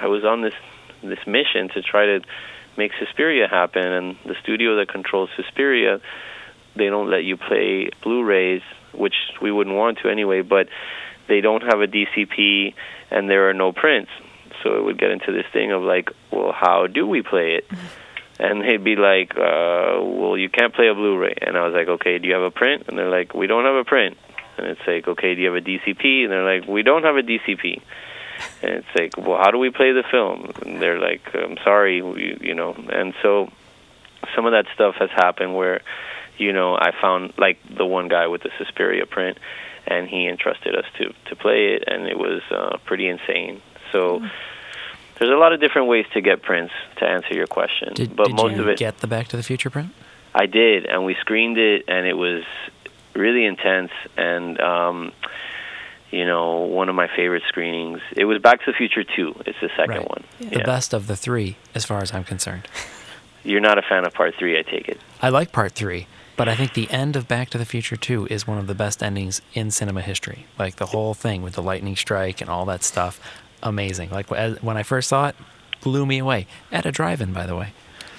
I 0.00 0.06
was 0.08 0.24
on 0.24 0.42
this 0.42 0.54
this 1.02 1.26
mission 1.26 1.68
to 1.70 1.82
try 1.82 2.06
to 2.06 2.20
make 2.76 2.92
Suspiria 2.98 3.48
happen, 3.48 3.84
and 3.84 4.16
the 4.24 4.36
studio 4.42 4.76
that 4.76 4.88
controls 4.88 5.30
Suspiria 5.36 6.00
they 6.76 6.86
don't 6.86 7.10
let 7.10 7.24
you 7.24 7.36
play 7.36 7.90
Blu-rays, 8.02 8.62
which 8.92 9.14
we 9.40 9.50
wouldn't 9.52 9.76
want 9.76 9.98
to 9.98 10.08
anyway. 10.08 10.42
But 10.42 10.68
they 11.28 11.40
don't 11.40 11.62
have 11.62 11.80
a 11.80 11.86
DCP, 11.86 12.74
and 13.10 13.28
there 13.28 13.48
are 13.48 13.54
no 13.54 13.72
prints. 13.72 14.10
So 14.62 14.76
it 14.76 14.84
would 14.84 14.98
get 14.98 15.10
into 15.10 15.32
this 15.32 15.46
thing 15.52 15.72
of 15.72 15.82
like, 15.82 16.10
well, 16.30 16.52
how 16.52 16.86
do 16.86 17.06
we 17.06 17.22
play 17.22 17.56
it? 17.56 17.66
and 18.42 18.62
they'd 18.62 18.82
be 18.82 18.96
like, 18.96 19.36
uh, 19.36 20.02
"Well, 20.02 20.36
you 20.36 20.48
can't 20.48 20.74
play 20.74 20.88
a 20.88 20.94
Blu-ray." 20.94 21.34
And 21.40 21.56
I 21.56 21.64
was 21.64 21.74
like, 21.74 21.88
"Okay, 21.88 22.18
do 22.18 22.26
you 22.26 22.34
have 22.34 22.42
a 22.42 22.50
print?" 22.50 22.84
And 22.88 22.98
they're 22.98 23.10
like, 23.10 23.34
"We 23.34 23.46
don't 23.46 23.64
have 23.64 23.76
a 23.76 23.84
print." 23.84 24.16
And 24.58 24.66
it's 24.66 24.80
like, 24.86 25.06
"Okay, 25.06 25.34
do 25.34 25.40
you 25.40 25.46
have 25.46 25.56
a 25.56 25.60
DCP?" 25.60 26.24
And 26.24 26.32
they're 26.32 26.44
like, 26.44 26.68
"We 26.68 26.82
don't 26.82 27.04
have 27.04 27.16
a 27.16 27.22
DCP." 27.22 27.80
And 28.62 28.70
it's 28.72 28.88
like, 28.96 29.16
"Well, 29.16 29.38
how 29.38 29.50
do 29.50 29.58
we 29.58 29.70
play 29.70 29.92
the 29.92 30.02
film?" 30.02 30.50
And 30.62 30.82
they're 30.82 30.98
like, 30.98 31.22
"I'm 31.34 31.56
sorry, 31.62 32.02
we, 32.02 32.36
you 32.40 32.54
know." 32.54 32.74
And 32.74 33.14
so 33.22 33.50
some 34.34 34.46
of 34.46 34.52
that 34.52 34.66
stuff 34.74 34.96
has 34.96 35.10
happened 35.10 35.54
where, 35.54 35.82
you 36.42 36.52
know, 36.52 36.74
I 36.74 36.90
found 37.00 37.32
like 37.38 37.58
the 37.76 37.86
one 37.86 38.08
guy 38.08 38.26
with 38.26 38.42
the 38.42 38.50
Suspiria 38.58 39.06
print, 39.06 39.38
and 39.86 40.08
he 40.08 40.28
entrusted 40.28 40.74
us 40.74 40.84
to 40.98 41.12
to 41.28 41.36
play 41.36 41.74
it, 41.74 41.84
and 41.86 42.06
it 42.06 42.18
was 42.18 42.42
uh, 42.50 42.78
pretty 42.84 43.08
insane. 43.08 43.62
So. 43.92 44.20
Mm 44.20 44.30
there's 45.22 45.30
a 45.32 45.38
lot 45.38 45.52
of 45.52 45.60
different 45.60 45.86
ways 45.86 46.04
to 46.14 46.20
get 46.20 46.42
prints 46.42 46.72
to 46.96 47.04
answer 47.04 47.32
your 47.32 47.46
question. 47.46 47.92
Did, 47.94 48.16
but 48.16 48.26
did 48.26 48.36
most 48.36 48.56
you 48.56 48.62
of 48.62 48.68
it 48.68 48.76
get 48.76 48.98
the 48.98 49.06
Back 49.06 49.28
to 49.28 49.36
the 49.36 49.44
Future 49.44 49.70
print? 49.70 49.90
I 50.34 50.46
did, 50.46 50.84
and 50.84 51.04
we 51.04 51.14
screened 51.20 51.58
it, 51.58 51.84
and 51.86 52.08
it 52.08 52.16
was 52.16 52.42
really 53.14 53.44
intense. 53.44 53.92
And 54.16 54.60
um, 54.60 55.12
you 56.10 56.26
know, 56.26 56.62
one 56.62 56.88
of 56.88 56.96
my 56.96 57.08
favorite 57.14 57.44
screenings. 57.46 58.00
It 58.16 58.24
was 58.24 58.42
Back 58.42 58.64
to 58.64 58.72
the 58.72 58.76
Future 58.76 59.04
Two. 59.04 59.40
It's 59.46 59.58
the 59.60 59.70
second 59.76 59.96
right. 59.96 60.08
one. 60.08 60.24
The 60.40 60.58
yeah. 60.58 60.66
best 60.66 60.92
of 60.92 61.06
the 61.06 61.14
three, 61.14 61.56
as 61.72 61.84
far 61.84 62.02
as 62.02 62.12
I'm 62.12 62.24
concerned. 62.24 62.66
You're 63.44 63.60
not 63.60 63.78
a 63.78 63.82
fan 63.82 64.04
of 64.04 64.12
Part 64.14 64.34
Three, 64.38 64.58
I 64.58 64.62
take 64.62 64.88
it. 64.88 65.00
I 65.20 65.28
like 65.28 65.52
Part 65.52 65.72
Three. 65.72 66.08
But 66.36 66.48
I 66.48 66.56
think 66.56 66.74
the 66.74 66.90
end 66.90 67.14
of 67.14 67.28
Back 67.28 67.50
to 67.50 67.58
the 67.58 67.64
Future 67.64 67.96
2 67.96 68.26
is 68.28 68.46
one 68.46 68.58
of 68.58 68.66
the 68.66 68.74
best 68.74 69.02
endings 69.02 69.42
in 69.52 69.70
cinema 69.70 70.00
history. 70.00 70.46
Like 70.58 70.76
the 70.76 70.86
whole 70.86 71.14
thing 71.14 71.42
with 71.42 71.54
the 71.54 71.62
lightning 71.62 71.94
strike 71.94 72.40
and 72.40 72.48
all 72.48 72.64
that 72.66 72.82
stuff 72.82 73.20
amazing. 73.62 74.10
Like 74.10 74.30
when 74.30 74.76
I 74.76 74.82
first 74.82 75.08
saw 75.08 75.28
it, 75.28 75.36
blew 75.82 76.06
me 76.06 76.18
away 76.18 76.46
at 76.70 76.86
a 76.86 76.92
drive-in, 76.92 77.32
by 77.32 77.46
the 77.46 77.56
way. 77.56 77.72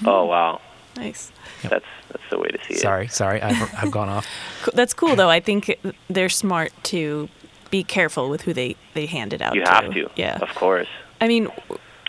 Oh 0.06 0.26
wow! 0.26 0.62
Nice. 0.96 1.32
Yep. 1.64 1.72
That's 1.72 1.86
that's 2.10 2.24
the 2.30 2.40
way 2.40 2.48
to 2.50 2.60
see 2.66 2.76
sorry, 2.76 3.06
it. 3.06 3.12
Sorry, 3.12 3.40
sorry, 3.40 3.42
I've, 3.42 3.76
I've 3.84 3.92
gone 3.92 4.10
off. 4.10 4.28
That's 4.74 4.94
cool 4.94 5.16
though. 5.16 5.30
I 5.30 5.40
think 5.40 5.80
they're 6.10 6.30
smart 6.30 6.72
to 6.84 7.30
be 7.70 7.84
careful 7.84 8.30
with 8.30 8.42
who 8.42 8.54
they 8.54 8.76
they 8.94 9.06
hand 9.06 9.34
it 9.34 9.42
out. 9.42 9.56
You 9.56 9.64
to. 9.64 9.70
have 9.70 9.94
to. 9.94 10.10
Yeah. 10.16 10.40
Of 10.40 10.54
course. 10.56 10.88
I 11.22 11.28
mean, 11.28 11.48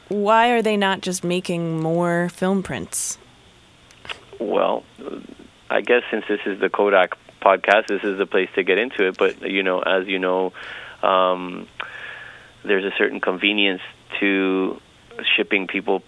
why 0.08 0.50
are 0.50 0.62
they 0.62 0.76
not 0.76 1.02
just 1.02 1.23
making 1.23 1.80
more 1.80 2.28
film 2.30 2.62
prints? 2.62 3.18
Well, 4.40 4.82
I 5.71 5.80
guess 5.80 6.02
since 6.11 6.25
this 6.28 6.40
is 6.47 6.61
the 6.61 6.68
Kodak 6.68 7.16
podcast, 7.40 7.88
this 7.88 8.02
is 8.04 8.18
the 8.18 8.26
place 8.26 8.49
to 8.54 8.62
get 8.62 8.78
into 8.78 9.06
it. 9.09 9.18
But 9.18 9.42
you 9.42 9.62
know, 9.62 9.80
as 9.80 10.06
you 10.06 10.18
know. 10.18 10.52
Um, 11.02 11.68
there's 12.64 12.85
a 12.85 12.97
certain 12.97 13.21
convenience 13.21 13.83
to 14.21 14.80
shipping 15.37 15.66
people 15.66 16.02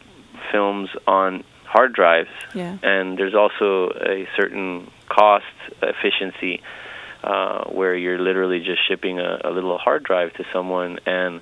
films 0.51 0.89
on 1.07 1.45
hard 1.65 1.93
drives, 1.93 2.31
yeah. 2.55 2.79
and 2.83 3.19
there's 3.19 3.35
also 3.35 3.91
a 3.91 4.27
certain 4.37 4.91
cost 5.09 5.45
efficiency 5.83 6.63
uh, 7.23 7.65
where 7.65 7.95
you're 7.95 8.19
literally 8.19 8.61
just 8.61 8.87
shipping 8.89 9.19
a, 9.19 9.41
a 9.45 9.51
little 9.51 9.79
hard 9.79 10.03
drive 10.03 10.33
to 10.35 10.45
someone 10.53 10.99
and 11.07 11.41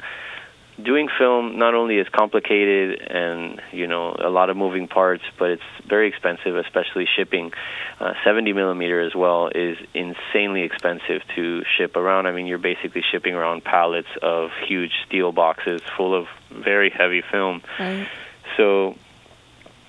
doing 0.83 1.09
film 1.19 1.59
not 1.59 1.75
only 1.75 1.99
is 1.99 2.09
complicated 2.09 3.01
and 3.01 3.61
you 3.73 3.87
know 3.87 4.17
a 4.19 4.29
lot 4.29 4.51
of 4.51 4.57
moving 4.57 4.89
parts, 4.89 5.23
but 5.39 5.51
it's 5.51 5.63
very 5.87 6.09
expensive, 6.09 6.57
especially 6.57 7.07
shipping. 7.17 7.53
Uh, 8.01 8.15
70 8.25 8.53
millimeter 8.53 9.01
as 9.01 9.15
well 9.15 9.49
is 9.55 9.77
insanely 9.95 10.63
expensive 10.63 11.23
to 11.37 11.63
ship 11.77 11.97
around. 11.97 12.27
I 12.27 12.33
mean, 12.33 12.47
you're 12.47 12.59
basically 12.59 13.03
shipping 13.11 13.35
around 13.35 13.65
pallets 13.65 14.09
of 14.23 14.51
huge 14.67 14.93
steel 15.07 15.33
boxes 15.33 15.81
full 15.97 16.15
of 16.19 16.27
very 16.51 16.91
heavy 16.91 17.23
film. 17.31 17.63
Right. 17.79 18.09
So, 18.57 18.97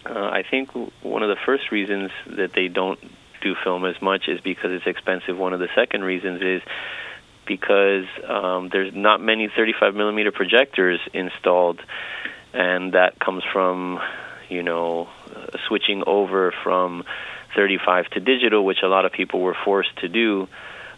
uh, 0.06 0.20
I 0.20 0.44
think 0.50 0.70
one 1.02 1.24
of 1.24 1.30
the 1.30 1.38
first 1.46 1.72
reasons 1.72 2.12
that 2.28 2.54
they 2.54 2.68
don't 2.68 3.00
do 3.42 3.56
film 3.64 3.86
as 3.86 4.00
much 4.02 4.28
is 4.28 4.40
because 4.42 4.72
it's 4.72 4.88
expensive. 4.88 5.38
One 5.38 5.54
of 5.54 5.60
the 5.60 5.70
second 5.76 6.04
reasons 6.04 6.42
is 6.42 6.62
because 7.46 8.06
um, 8.28 8.70
there's 8.72 8.94
not 8.94 9.22
many 9.22 9.48
35 9.48 9.96
millimeter 9.96 10.32
projectors 10.32 11.00
installed, 11.14 11.82
and 12.54 12.94
that 12.94 13.20
comes 13.20 13.44
from, 13.52 14.00
you 14.50 14.64
know, 14.64 15.08
uh, 15.36 15.58
switching 15.68 16.04
over 16.06 16.54
from 16.64 17.04
35 17.56 18.10
to 18.12 18.20
digital, 18.20 18.66
which 18.66 18.80
a 18.84 18.88
lot 18.88 19.06
of 19.06 19.12
people 19.12 19.42
were 19.42 19.56
forced 19.66 19.96
to 19.98 20.08
do. 20.08 20.48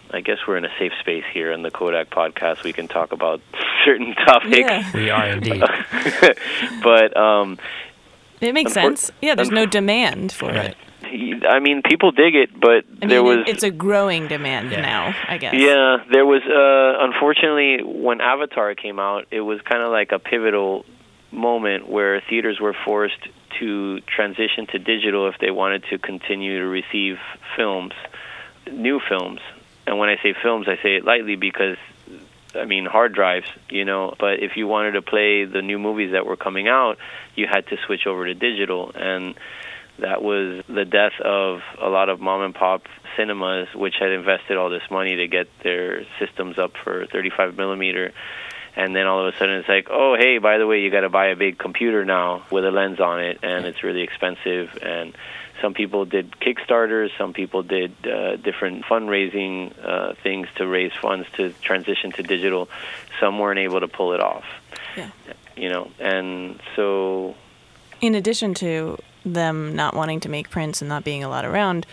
I 0.09 0.21
guess 0.21 0.37
we're 0.47 0.57
in 0.57 0.65
a 0.65 0.71
safe 0.79 0.93
space 0.99 1.25
here 1.33 1.51
in 1.51 1.63
the 1.63 1.71
Kodak 1.71 2.09
podcast. 2.09 2.63
We 2.63 2.71
can 2.71 2.87
talk 2.87 3.11
about 3.11 3.41
certain 3.85 4.15
topics. 4.15 4.57
Yeah. 4.57 4.91
We 4.93 5.09
are 5.09 5.27
indeed. 5.27 5.61
but 6.83 7.17
um, 7.17 7.57
it 8.39 8.53
makes 8.53 8.73
sense. 8.73 9.11
Yeah, 9.21 9.35
there's 9.35 9.51
no 9.51 9.65
demand 9.65 10.31
for 10.31 10.47
right. 10.47 10.71
it. 10.71 10.77
I 11.47 11.59
mean, 11.59 11.81
people 11.83 12.11
dig 12.11 12.35
it, 12.35 12.59
but 12.59 12.85
I 12.85 12.99
mean, 12.99 13.09
there 13.09 13.23
was 13.23 13.39
it's 13.47 13.63
a 13.63 13.71
growing 13.71 14.27
demand 14.27 14.71
yeah. 14.71 14.81
now. 14.81 15.15
I 15.27 15.37
guess. 15.37 15.53
Yeah, 15.53 15.97
there 16.11 16.25
was. 16.25 16.41
Uh, 16.43 17.03
unfortunately, 17.05 17.83
when 17.83 18.21
Avatar 18.21 18.75
came 18.75 18.99
out, 18.99 19.27
it 19.31 19.41
was 19.41 19.61
kind 19.61 19.81
of 19.81 19.91
like 19.91 20.11
a 20.11 20.19
pivotal 20.19 20.85
moment 21.31 21.89
where 21.89 22.21
theaters 22.21 22.59
were 22.59 22.75
forced 22.85 23.27
to 23.59 23.99
transition 24.01 24.67
to 24.67 24.79
digital 24.79 25.27
if 25.27 25.35
they 25.39 25.51
wanted 25.51 25.83
to 25.89 25.97
continue 25.97 26.59
to 26.59 26.67
receive 26.67 27.17
films, 27.55 27.93
new 28.71 28.99
films. 28.99 29.39
And 29.85 29.97
when 29.97 30.09
I 30.09 30.17
say 30.21 30.33
films, 30.41 30.67
I 30.67 30.75
say 30.81 30.97
it 30.97 31.05
lightly 31.05 31.35
because 31.35 31.77
I 32.55 32.65
mean 32.65 32.85
hard 32.85 33.13
drives, 33.13 33.47
you 33.69 33.85
know. 33.85 34.13
But 34.19 34.41
if 34.41 34.57
you 34.57 34.67
wanted 34.67 34.91
to 34.91 35.01
play 35.01 35.45
the 35.45 35.61
new 35.61 35.79
movies 35.79 36.11
that 36.11 36.25
were 36.25 36.37
coming 36.37 36.67
out, 36.67 36.97
you 37.35 37.47
had 37.47 37.67
to 37.67 37.77
switch 37.85 38.05
over 38.05 38.25
to 38.25 38.33
digital 38.33 38.91
and 38.95 39.35
that 39.99 40.21
was 40.21 40.63
the 40.67 40.85
death 40.85 41.19
of 41.23 41.61
a 41.81 41.89
lot 41.89 42.09
of 42.09 42.19
mom 42.19 42.41
and 42.41 42.53
pop 42.53 42.83
cinemas, 43.15 43.67
which 43.73 43.95
had 43.99 44.11
invested 44.11 44.57
all 44.57 44.69
this 44.69 44.89
money 44.89 45.15
to 45.17 45.27
get 45.27 45.47
their 45.63 46.05
systems 46.19 46.57
up 46.57 46.73
for 46.83 47.05
35 47.07 47.57
millimeter. 47.57 48.13
And 48.75 48.95
then 48.95 49.07
all 49.07 49.25
of 49.27 49.33
a 49.33 49.37
sudden 49.37 49.55
it's 49.55 49.67
like, 49.67 49.87
oh, 49.89 50.15
hey, 50.17 50.37
by 50.37 50.59
the 50.59 50.67
way, 50.67 50.81
you 50.81 50.91
got 50.91 51.01
to 51.01 51.09
buy 51.09 51.27
a 51.27 51.35
big 51.35 51.57
computer 51.57 52.05
now 52.05 52.43
with 52.51 52.63
a 52.63 52.69
lens 52.69 52.99
on 52.99 53.21
it, 53.21 53.39
and 53.41 53.65
it's 53.65 53.83
really 53.83 54.01
expensive. 54.01 54.77
And 54.83 55.15
some 55.61 55.73
people 55.73 56.05
did 56.05 56.31
Kickstarters, 56.33 57.09
some 57.17 57.33
people 57.33 57.63
did 57.63 57.95
uh, 58.05 58.35
different 58.35 58.85
fundraising 58.85 59.73
uh, 59.83 60.13
things 60.21 60.47
to 60.57 60.67
raise 60.67 60.91
funds 61.01 61.27
to 61.37 61.49
transition 61.53 62.11
to 62.13 62.23
digital. 62.23 62.69
Some 63.19 63.39
weren't 63.39 63.59
able 63.59 63.79
to 63.79 63.87
pull 63.87 64.13
it 64.13 64.19
off. 64.21 64.45
Yeah. 64.95 65.09
You 65.55 65.69
know, 65.69 65.91
and 65.99 66.61
so. 66.75 67.35
In 68.01 68.15
addition 68.15 68.53
to 68.55 68.97
them 69.25 69.75
not 69.75 69.95
wanting 69.95 70.19
to 70.21 70.29
make 70.29 70.49
prints 70.49 70.81
and 70.81 70.89
not 70.89 71.03
being 71.03 71.23
allowed 71.23 71.45
around, 71.45 71.85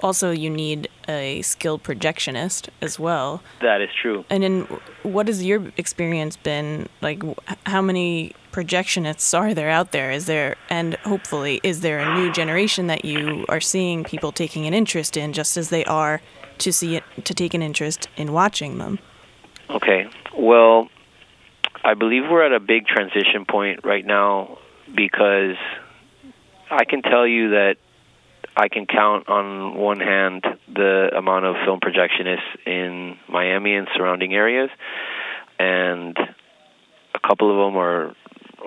also 0.00 0.30
you 0.30 0.50
need 0.50 0.88
a 1.08 1.42
skilled 1.42 1.82
projectionist 1.82 2.68
as 2.80 2.98
well. 2.98 3.42
That 3.60 3.80
is 3.80 3.90
true. 4.00 4.24
And 4.30 4.42
then, 4.42 4.80
what 5.02 5.26
has 5.26 5.44
your 5.44 5.72
experience 5.76 6.36
been 6.36 6.88
like? 7.00 7.22
How 7.66 7.82
many 7.82 8.34
projectionists 8.52 9.36
are 9.38 9.54
there 9.54 9.70
out 9.70 9.92
there? 9.92 10.10
Is 10.10 10.26
there, 10.26 10.56
and 10.70 10.94
hopefully, 10.96 11.60
is 11.62 11.80
there 11.80 11.98
a 11.98 12.14
new 12.14 12.32
generation 12.32 12.86
that 12.86 13.04
you 13.04 13.44
are 13.48 13.60
seeing 13.60 14.04
people 14.04 14.32
taking 14.32 14.66
an 14.66 14.74
interest 14.74 15.16
in, 15.16 15.32
just 15.32 15.56
as 15.56 15.70
they 15.70 15.84
are 15.84 16.20
to 16.58 16.72
see 16.72 16.96
it 16.96 17.04
to 17.24 17.34
take 17.34 17.54
an 17.54 17.62
interest 17.62 18.08
in 18.16 18.32
watching 18.32 18.78
them? 18.78 18.98
Okay. 19.70 20.08
Well, 20.36 20.88
I 21.84 21.94
believe 21.94 22.24
we're 22.30 22.44
at 22.44 22.52
a 22.52 22.60
big 22.60 22.86
transition 22.86 23.44
point 23.48 23.80
right 23.84 24.04
now 24.04 24.58
because 24.94 25.56
I 26.70 26.84
can 26.84 27.02
tell 27.02 27.26
you 27.26 27.50
that 27.50 27.76
I 28.56 28.68
can 28.68 28.86
count 28.86 29.28
on 29.28 29.76
one 29.76 30.00
hand 30.00 30.44
the 30.72 31.10
amount 31.16 31.44
of 31.44 31.56
film 31.64 31.80
projectionists 31.80 32.66
in 32.66 33.16
Miami 33.28 33.74
and 33.74 33.88
surrounding 33.94 34.34
areas, 34.34 34.70
and 35.58 36.16
a 37.14 37.20
couple 37.26 37.50
of 37.50 37.66
them 37.66 37.78
are 37.78 38.14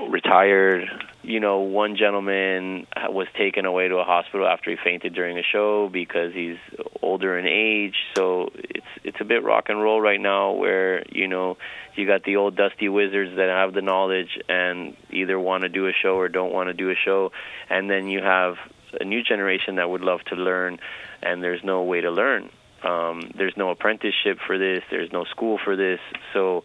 retired. 0.10 0.89
You 1.24 1.39
know, 1.39 1.60
one 1.60 1.95
gentleman 1.95 2.88
was 3.10 3.27
taken 3.38 3.65
away 3.65 3.88
to 3.88 3.98
a 3.98 4.03
hospital 4.03 4.48
after 4.48 4.71
he 4.71 4.77
fainted 4.83 5.13
during 5.13 5.38
a 5.38 5.43
show 5.43 5.89
because 5.89 6.33
he's 6.33 6.57
older 7.01 7.38
in 7.38 7.48
age. 7.48 7.95
So 8.15 8.50
it's 8.55 8.86
it's 9.03 9.17
a 9.21 9.25
bit 9.25 9.43
rock 9.43 9.69
and 9.69 9.81
roll 9.81 10.01
right 10.01 10.19
now, 10.19 10.53
where 10.53 11.03
you 11.10 11.27
know 11.27 11.57
you 11.95 12.07
got 12.07 12.24
the 12.24 12.38
old 12.38 12.55
dusty 12.55 12.89
wizards 12.89 13.36
that 13.36 13.50
have 13.50 13.74
the 13.74 13.81
knowledge 13.81 14.39
and 14.50 14.95
either 15.12 15.39
want 15.39 15.63
to 15.63 15.69
do 15.69 15.88
a 15.88 15.93
show 15.93 16.15
or 16.15 16.29
don't 16.29 16.53
want 16.53 16.67
to 16.67 16.74
do 16.74 16.89
a 16.89 16.95
show, 16.95 17.31
and 17.69 17.89
then 17.89 18.07
you 18.07 18.21
have 18.21 18.55
a 19.00 19.05
new 19.05 19.24
generation 19.24 19.75
that 19.75 19.89
would 19.89 20.01
love 20.01 20.21
to 20.25 20.36
learn, 20.36 20.79
and 21.21 21.43
there's 21.43 21.63
no 21.63 21.83
way 21.83 22.01
to 22.01 22.12
learn. 22.12 22.50
Um, 22.83 23.31
there's 23.36 23.55
no 23.55 23.69
apprenticeship 23.69 24.39
for 24.45 24.57
this. 24.57 24.83
There's 24.89 25.12
no 25.12 25.24
school 25.25 25.60
for 25.63 25.75
this. 25.75 26.00
So 26.33 26.63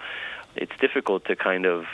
it's 0.54 0.72
difficult 0.80 1.26
to 1.26 1.36
kind 1.36 1.66
of 1.66 1.84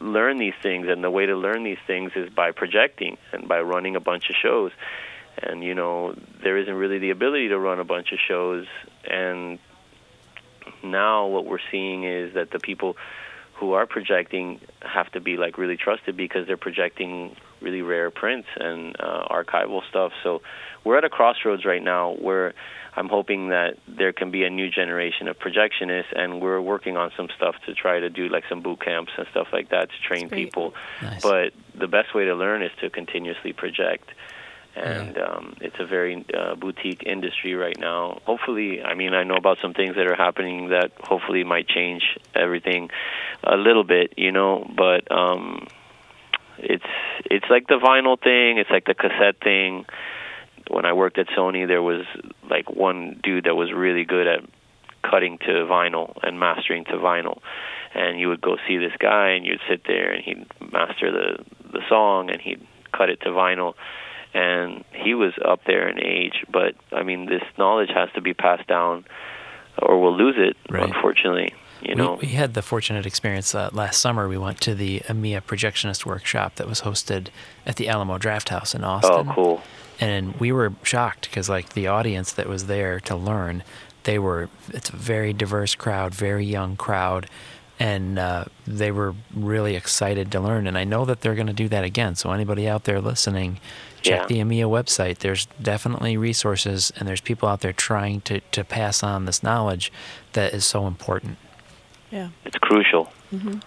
learn 0.00 0.38
these 0.38 0.54
things, 0.62 0.88
and 0.88 1.02
the 1.02 1.10
way 1.10 1.26
to 1.26 1.36
learn 1.36 1.64
these 1.64 1.78
things 1.86 2.12
is 2.16 2.30
by 2.30 2.52
projecting 2.52 3.18
and 3.32 3.48
by 3.48 3.60
running 3.60 3.96
a 3.96 4.00
bunch 4.00 4.30
of 4.30 4.36
shows. 4.36 4.72
And 5.38 5.62
you 5.62 5.74
know, 5.74 6.14
there 6.42 6.56
isn't 6.58 6.74
really 6.74 6.98
the 6.98 7.10
ability 7.10 7.48
to 7.48 7.58
run 7.58 7.80
a 7.80 7.84
bunch 7.84 8.12
of 8.12 8.18
shows. 8.18 8.66
And 9.08 9.58
now 10.82 11.26
what 11.26 11.46
we're 11.46 11.58
seeing 11.70 12.04
is 12.04 12.34
that 12.34 12.50
the 12.50 12.58
people 12.58 12.96
who 13.54 13.72
are 13.72 13.86
projecting 13.86 14.60
have 14.80 15.10
to 15.12 15.20
be 15.20 15.36
like 15.36 15.56
really 15.56 15.76
trusted 15.76 16.16
because 16.16 16.46
they're 16.46 16.56
projecting 16.56 17.36
really 17.60 17.82
rare 17.82 18.10
prints 18.10 18.48
and 18.56 18.96
uh, 18.98 19.28
archival 19.30 19.82
stuff. 19.88 20.12
So 20.22 20.42
we're 20.84 20.98
at 20.98 21.04
a 21.04 21.08
crossroads 21.08 21.64
right 21.64 21.82
now 21.82 22.12
where 22.14 22.54
I'm 22.94 23.08
hoping 23.08 23.48
that 23.48 23.78
there 23.88 24.12
can 24.12 24.30
be 24.30 24.44
a 24.44 24.50
new 24.50 24.68
generation 24.70 25.26
of 25.28 25.38
projectionists, 25.38 26.12
and 26.14 26.42
we're 26.42 26.60
working 26.60 26.96
on 26.96 27.10
some 27.16 27.28
stuff 27.36 27.54
to 27.66 27.74
try 27.74 28.00
to 28.00 28.10
do 28.10 28.28
like 28.28 28.44
some 28.48 28.60
boot 28.60 28.80
camps 28.80 29.12
and 29.16 29.26
stuff 29.30 29.48
like 29.52 29.70
that 29.70 29.88
to 29.90 29.96
train 30.06 30.28
people. 30.28 30.74
Nice. 31.00 31.22
But 31.22 31.52
the 31.74 31.88
best 31.88 32.14
way 32.14 32.26
to 32.26 32.34
learn 32.34 32.62
is 32.62 32.70
to 32.82 32.90
continuously 32.90 33.52
project. 33.54 34.10
And 34.74 35.16
Yeah. 35.16 35.24
um, 35.24 35.56
it's 35.60 35.76
a 35.78 35.84
very 35.84 36.24
uh, 36.34 36.54
boutique 36.54 37.02
industry 37.04 37.54
right 37.54 37.78
now. 37.78 38.20
Hopefully, 38.24 38.82
I 38.82 38.94
mean, 38.94 39.12
I 39.14 39.22
know 39.22 39.36
about 39.36 39.58
some 39.60 39.74
things 39.74 39.96
that 39.96 40.06
are 40.06 40.14
happening 40.14 40.68
that 40.68 40.92
hopefully 41.00 41.44
might 41.44 41.68
change 41.68 42.02
everything 42.34 42.90
a 43.44 43.56
little 43.56 43.84
bit, 43.84 44.14
you 44.16 44.32
know. 44.32 44.70
But 44.74 45.10
um, 45.12 45.66
it's 46.58 46.84
it's 47.26 47.46
like 47.50 47.66
the 47.68 47.78
vinyl 47.78 48.18
thing. 48.20 48.58
It's 48.58 48.70
like 48.70 48.84
the 48.86 48.94
cassette 48.94 49.40
thing. 49.42 49.84
When 50.70 50.84
I 50.84 50.92
worked 50.92 51.18
at 51.18 51.28
Sony, 51.28 51.66
there 51.66 51.82
was 51.82 52.04
like 52.48 52.70
one 52.70 53.20
dude 53.22 53.44
that 53.44 53.54
was 53.54 53.72
really 53.72 54.04
good 54.04 54.26
at 54.26 54.40
cutting 55.02 55.38
to 55.38 55.46
vinyl 55.46 56.16
and 56.22 56.38
mastering 56.38 56.84
to 56.84 56.92
vinyl. 56.92 57.40
And 57.94 58.18
you 58.18 58.28
would 58.28 58.40
go 58.40 58.56
see 58.66 58.78
this 58.78 58.92
guy, 58.98 59.30
and 59.30 59.44
you'd 59.44 59.60
sit 59.68 59.82
there, 59.86 60.12
and 60.12 60.24
he'd 60.24 60.46
master 60.72 61.10
the 61.12 61.44
the 61.72 61.80
song, 61.88 62.30
and 62.30 62.40
he'd 62.40 62.66
cut 62.92 63.10
it 63.10 63.20
to 63.22 63.28
vinyl. 63.30 63.74
And 64.34 64.84
he 64.92 65.14
was 65.14 65.34
up 65.44 65.60
there 65.66 65.88
in 65.88 66.02
age, 66.02 66.44
but 66.50 66.74
I 66.90 67.02
mean, 67.02 67.26
this 67.26 67.42
knowledge 67.58 67.90
has 67.90 68.08
to 68.14 68.22
be 68.22 68.32
passed 68.32 68.66
down, 68.66 69.04
or 69.78 70.00
we'll 70.00 70.16
lose 70.16 70.36
it. 70.38 70.56
Right. 70.70 70.84
Unfortunately, 70.84 71.52
you 71.82 71.94
know. 71.94 72.14
We, 72.14 72.28
we 72.28 72.32
had 72.32 72.54
the 72.54 72.62
fortunate 72.62 73.04
experience 73.04 73.54
uh, 73.54 73.68
last 73.72 74.00
summer. 74.00 74.28
We 74.28 74.38
went 74.38 74.58
to 74.62 74.74
the 74.74 75.00
AMIA 75.00 75.42
projectionist 75.42 76.06
workshop 76.06 76.54
that 76.54 76.66
was 76.66 76.80
hosted 76.80 77.28
at 77.66 77.76
the 77.76 77.88
Alamo 77.90 78.16
Drafthouse 78.16 78.74
in 78.74 78.84
oh, 78.84 78.88
Austin. 78.88 79.34
cool. 79.34 79.62
And 80.00 80.34
we 80.40 80.52
were 80.52 80.72
shocked 80.82 81.28
because, 81.30 81.48
like, 81.48 81.74
the 81.74 81.86
audience 81.86 82.32
that 82.32 82.48
was 82.48 82.66
there 82.66 82.98
to 83.00 83.14
learn, 83.16 83.62
they 84.04 84.18
were, 84.18 84.48
it's 84.68 84.90
a 84.90 84.96
very 84.96 85.32
diverse 85.32 85.74
crowd, 85.74 86.14
very 86.14 86.44
young 86.44 86.76
crowd. 86.76 87.28
And 87.78 88.18
uh, 88.18 88.44
they 88.66 88.92
were 88.92 89.14
really 89.34 89.74
excited 89.76 90.30
to 90.32 90.40
learn. 90.40 90.66
And 90.66 90.78
I 90.78 90.84
know 90.84 91.04
that 91.04 91.20
they're 91.20 91.34
going 91.34 91.46
to 91.48 91.52
do 91.52 91.68
that 91.68 91.84
again. 91.84 92.14
So, 92.14 92.30
anybody 92.32 92.68
out 92.68 92.84
there 92.84 93.00
listening, 93.00 93.58
check 94.02 94.20
Yeah. 94.22 94.26
the 94.26 94.40
AMIA 94.40 94.68
website. 94.68 95.18
There's 95.18 95.46
definitely 95.60 96.16
resources, 96.16 96.92
and 96.96 97.08
there's 97.08 97.20
people 97.20 97.48
out 97.48 97.60
there 97.60 97.72
trying 97.72 98.20
to, 98.22 98.40
to 98.52 98.62
pass 98.64 99.02
on 99.02 99.24
this 99.24 99.42
knowledge 99.42 99.92
that 100.34 100.52
is 100.54 100.64
so 100.64 100.86
important. 100.86 101.38
Yeah. 102.10 102.28
It's 102.44 102.58
crucial. 102.58 103.12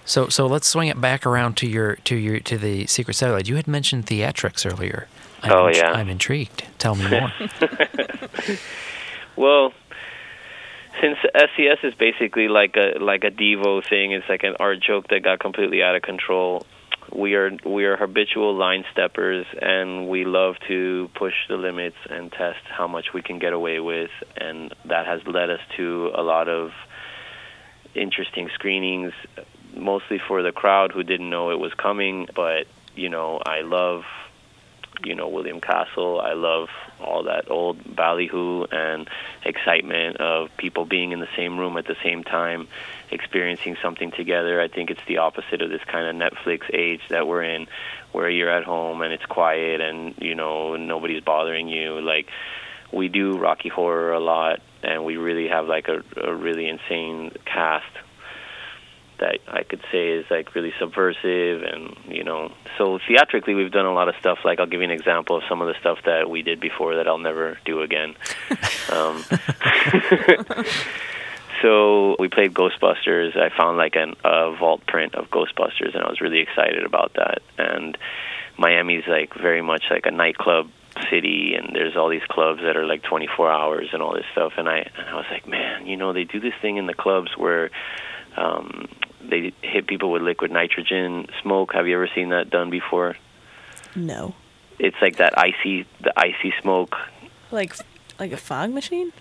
So 0.05 0.29
so 0.29 0.45
let's 0.45 0.67
swing 0.67 0.89
it 0.89 1.01
back 1.01 1.25
around 1.25 1.57
to 1.57 1.67
your 1.67 1.95
to 2.03 2.15
your 2.15 2.39
to 2.41 2.55
the 2.55 2.85
secret 2.85 3.15
satellite. 3.15 3.47
You 3.49 3.55
had 3.55 3.67
mentioned 3.67 4.05
theatrics 4.05 4.63
earlier. 4.71 5.07
I'm 5.45 5.51
Oh, 5.51 5.67
int- 5.67 5.77
yeah. 5.77 5.91
I'm 5.91 6.09
intrigued. 6.09 6.63
Tell 6.79 6.95
me 6.95 7.07
more. 7.09 7.31
Well, 9.37 9.73
since 11.01 11.17
SCS 11.35 11.83
is 11.83 11.93
basically 11.95 12.47
like 12.47 12.77
a 12.77 12.97
like 12.99 13.25
a 13.25 13.31
Devo 13.31 13.85
thing, 13.85 14.13
it's 14.13 14.29
like 14.29 14.43
an 14.43 14.55
art 14.61 14.79
joke 14.79 15.09
that 15.09 15.23
got 15.23 15.39
completely 15.39 15.83
out 15.83 15.95
of 15.95 16.03
control. 16.03 16.65
We 17.13 17.35
are 17.35 17.51
we 17.65 17.83
are 17.83 17.97
habitual 17.97 18.55
line 18.55 18.85
steppers, 18.93 19.45
and 19.61 20.07
we 20.07 20.23
love 20.23 20.55
to 20.69 21.09
push 21.15 21.33
the 21.49 21.57
limits 21.57 21.97
and 22.09 22.31
test 22.31 22.59
how 22.69 22.87
much 22.87 23.07
we 23.13 23.21
can 23.21 23.39
get 23.39 23.51
away 23.51 23.81
with, 23.81 24.09
and 24.37 24.73
that 24.85 25.05
has 25.05 25.19
led 25.27 25.49
us 25.49 25.59
to 25.75 26.11
a 26.15 26.21
lot 26.23 26.47
of 26.47 26.71
interesting 27.93 28.49
screenings, 28.53 29.11
mostly 29.75 30.19
for 30.27 30.41
the 30.43 30.53
crowd 30.53 30.93
who 30.93 31.03
didn't 31.03 31.29
know 31.29 31.51
it 31.51 31.59
was 31.59 31.73
coming. 31.73 32.27
But 32.33 32.67
you 32.95 33.09
know, 33.09 33.41
I 33.45 33.61
love 33.61 34.03
you 35.03 35.15
know 35.15 35.27
William 35.27 35.61
Castle. 35.61 36.21
I 36.21 36.33
love 36.33 36.69
all 36.99 37.23
that 37.23 37.49
old 37.49 37.95
ballyhoo 37.95 38.63
and 38.71 39.09
excitement 39.43 40.17
of 40.17 40.49
people 40.57 40.85
being 40.85 41.11
in 41.11 41.19
the 41.19 41.27
same 41.35 41.57
room 41.57 41.77
at 41.77 41.85
the 41.85 41.95
same 42.03 42.23
time, 42.23 42.67
experiencing 43.11 43.77
something 43.81 44.11
together. 44.11 44.61
I 44.61 44.67
think 44.67 44.89
it's 44.89 45.05
the 45.07 45.17
opposite 45.17 45.61
of 45.61 45.69
this 45.69 45.83
kind 45.85 46.07
of 46.07 46.31
Netflix 46.31 46.61
age 46.73 47.01
that 47.09 47.27
we're 47.27 47.43
in, 47.43 47.67
where 48.11 48.29
you're 48.29 48.51
at 48.51 48.63
home 48.63 49.01
and 49.01 49.13
it's 49.13 49.25
quiet 49.25 49.81
and 49.81 50.15
you 50.19 50.35
know 50.35 50.75
nobody's 50.75 51.23
bothering 51.23 51.67
you. 51.67 51.99
Like 52.01 52.29
we 52.91 53.07
do 53.07 53.37
Rocky 53.37 53.69
Horror 53.69 54.13
a 54.13 54.19
lot, 54.19 54.61
and 54.83 55.03
we 55.05 55.17
really 55.17 55.47
have 55.47 55.67
like 55.67 55.87
a, 55.87 56.03
a 56.21 56.33
really 56.33 56.67
insane 56.67 57.31
cast 57.45 57.85
that 59.19 59.39
I 59.47 59.63
could 59.63 59.81
say 59.91 60.09
is 60.09 60.25
like 60.29 60.53
really 60.55 60.73
subversive 60.79 61.63
and 61.63 61.95
you 62.07 62.23
know 62.23 62.51
so 62.77 62.99
theatrically 63.07 63.53
we've 63.53 63.71
done 63.71 63.85
a 63.85 63.93
lot 63.93 64.09
of 64.09 64.15
stuff 64.19 64.39
like 64.43 64.59
I'll 64.59 64.65
give 64.65 64.81
you 64.81 64.85
an 64.85 64.91
example 64.91 65.37
of 65.37 65.43
some 65.47 65.61
of 65.61 65.67
the 65.67 65.75
stuff 65.79 65.99
that 66.05 66.29
we 66.29 66.41
did 66.41 66.59
before 66.59 66.97
that 66.97 67.07
I'll 67.07 67.17
never 67.17 67.57
do 67.65 67.81
again. 67.81 68.15
Um, 68.87 69.23
so 71.63 72.15
we 72.19 72.27
played 72.27 72.53
Ghostbusters. 72.53 73.35
I 73.35 73.49
found 73.49 73.77
like 73.77 73.95
an 73.95 74.13
a 74.23 74.55
vault 74.55 74.85
print 74.85 75.15
of 75.15 75.31
Ghostbusters 75.31 75.95
and 75.95 76.03
I 76.03 76.07
was 76.07 76.21
really 76.21 76.39
excited 76.39 76.85
about 76.85 77.13
that. 77.15 77.41
And 77.57 77.97
Miami's 78.59 79.07
like 79.07 79.33
very 79.33 79.63
much 79.63 79.85
like 79.89 80.05
a 80.05 80.11
nightclub 80.11 80.69
city 81.09 81.55
and 81.55 81.75
there's 81.75 81.97
all 81.97 82.09
these 82.09 82.23
clubs 82.29 82.61
that 82.61 82.77
are 82.77 82.85
like 82.85 83.01
24 83.01 83.51
hours 83.51 83.89
and 83.91 84.03
all 84.03 84.13
this 84.13 84.25
stuff. 84.33 84.53
And 84.57 84.69
I 84.69 84.77
and 84.77 85.09
I 85.09 85.15
was 85.15 85.25
like 85.31 85.47
man 85.47 85.87
you 85.87 85.97
know 85.97 86.13
they 86.13 86.25
do 86.25 86.39
this 86.39 86.53
thing 86.61 86.77
in 86.77 86.85
the 86.85 86.93
clubs 86.93 87.35
where 87.35 87.71
um, 88.37 88.87
they 89.29 89.53
hit 89.61 89.87
people 89.87 90.11
with 90.11 90.21
liquid 90.21 90.51
nitrogen 90.51 91.27
smoke. 91.41 91.73
Have 91.73 91.87
you 91.87 91.95
ever 91.95 92.09
seen 92.13 92.29
that 92.29 92.49
done 92.49 92.69
before? 92.69 93.15
No. 93.95 94.35
It's 94.79 94.97
like 95.01 95.17
that 95.17 95.37
icy, 95.37 95.85
the 96.01 96.13
icy 96.17 96.53
smoke. 96.61 96.95
Like 97.51 97.75
like 98.19 98.31
a 98.31 98.37
fog 98.37 98.71
machine? 98.71 99.11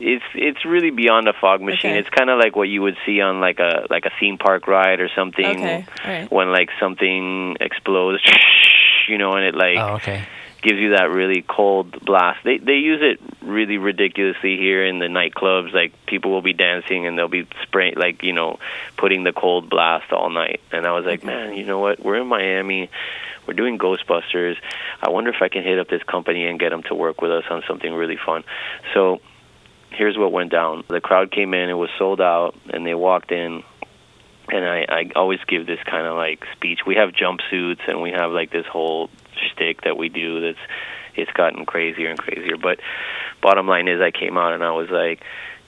It's 0.00 0.24
it's 0.34 0.64
really 0.64 0.90
beyond 0.90 1.28
a 1.28 1.32
fog 1.32 1.60
machine. 1.60 1.90
Okay. 1.90 1.98
It's 1.98 2.08
kind 2.10 2.30
of 2.30 2.38
like 2.38 2.54
what 2.54 2.68
you 2.68 2.82
would 2.82 2.96
see 3.04 3.20
on 3.20 3.40
like 3.40 3.58
a 3.58 3.86
like 3.90 4.04
a 4.04 4.10
theme 4.20 4.38
park 4.38 4.66
ride 4.66 5.00
or 5.00 5.08
something. 5.14 5.44
Okay. 5.44 5.86
All 6.04 6.10
right. 6.10 6.30
When 6.30 6.52
like 6.52 6.70
something 6.80 7.56
explodes, 7.60 8.22
you 9.08 9.18
know, 9.18 9.32
and 9.32 9.44
it 9.44 9.54
like 9.54 9.78
oh, 9.78 9.94
okay. 9.96 10.26
Gives 10.62 10.78
you 10.78 10.90
that 10.90 11.10
really 11.10 11.42
cold 11.42 12.04
blast. 12.04 12.40
They 12.44 12.58
they 12.58 12.74
use 12.74 13.00
it 13.02 13.20
really 13.42 13.78
ridiculously 13.78 14.56
here 14.56 14.84
in 14.84 14.98
the 14.98 15.06
nightclubs. 15.06 15.72
Like 15.72 15.92
people 16.06 16.30
will 16.30 16.42
be 16.42 16.52
dancing 16.52 17.06
and 17.06 17.16
they'll 17.16 17.28
be 17.28 17.46
spraying 17.62 17.94
like 17.96 18.22
you 18.22 18.32
know 18.32 18.58
putting 18.96 19.24
the 19.24 19.32
cold 19.32 19.70
blast 19.70 20.12
all 20.12 20.30
night. 20.30 20.60
And 20.72 20.86
I 20.86 20.92
was 20.92 21.04
like, 21.04 21.24
man, 21.24 21.54
you 21.54 21.64
know 21.64 21.78
what? 21.78 22.00
We're 22.00 22.16
in 22.16 22.26
Miami. 22.26 22.90
We're 23.46 23.54
doing 23.54 23.78
Ghostbusters. 23.78 24.56
I 25.00 25.08
wonder 25.08 25.30
if 25.30 25.40
I 25.40 25.48
can 25.48 25.62
hit 25.62 25.78
up 25.78 25.88
this 25.88 26.02
company 26.02 26.46
and 26.46 26.60
get 26.60 26.68
them 26.70 26.82
to 26.84 26.94
work 26.94 27.22
with 27.22 27.30
us 27.30 27.44
on 27.48 27.62
something 27.66 27.92
really 27.94 28.18
fun. 28.18 28.44
So 28.92 29.20
here's 29.90 30.18
what 30.18 30.32
went 30.32 30.52
down. 30.52 30.84
The 30.88 31.00
crowd 31.00 31.30
came 31.30 31.54
in. 31.54 31.70
It 31.70 31.74
was 31.74 31.88
sold 31.98 32.20
out, 32.20 32.54
and 32.68 32.84
they 32.84 32.94
walked 32.94 33.32
in 33.32 33.62
and 34.50 34.64
I, 34.64 34.86
I 34.88 35.10
always 35.14 35.40
give 35.46 35.66
this 35.66 35.80
kind 35.84 36.06
of 36.06 36.16
like 36.16 36.44
speech. 36.56 36.80
We 36.86 36.96
have 36.96 37.10
jumpsuits 37.10 37.86
and 37.86 38.00
we 38.00 38.10
have 38.12 38.30
like 38.30 38.50
this 38.50 38.66
whole 38.66 39.10
shtick 39.52 39.82
that 39.82 39.96
we 39.96 40.08
do. 40.08 40.40
That's 40.40 40.58
it's 41.14 41.32
gotten 41.32 41.66
crazier 41.66 42.08
and 42.10 42.18
crazier. 42.18 42.56
But 42.56 42.78
bottom 43.42 43.66
line 43.66 43.88
is, 43.88 44.00
I 44.00 44.10
came 44.10 44.38
out 44.38 44.52
and 44.52 44.62
I 44.62 44.70
was 44.70 44.88
like, 44.88 45.20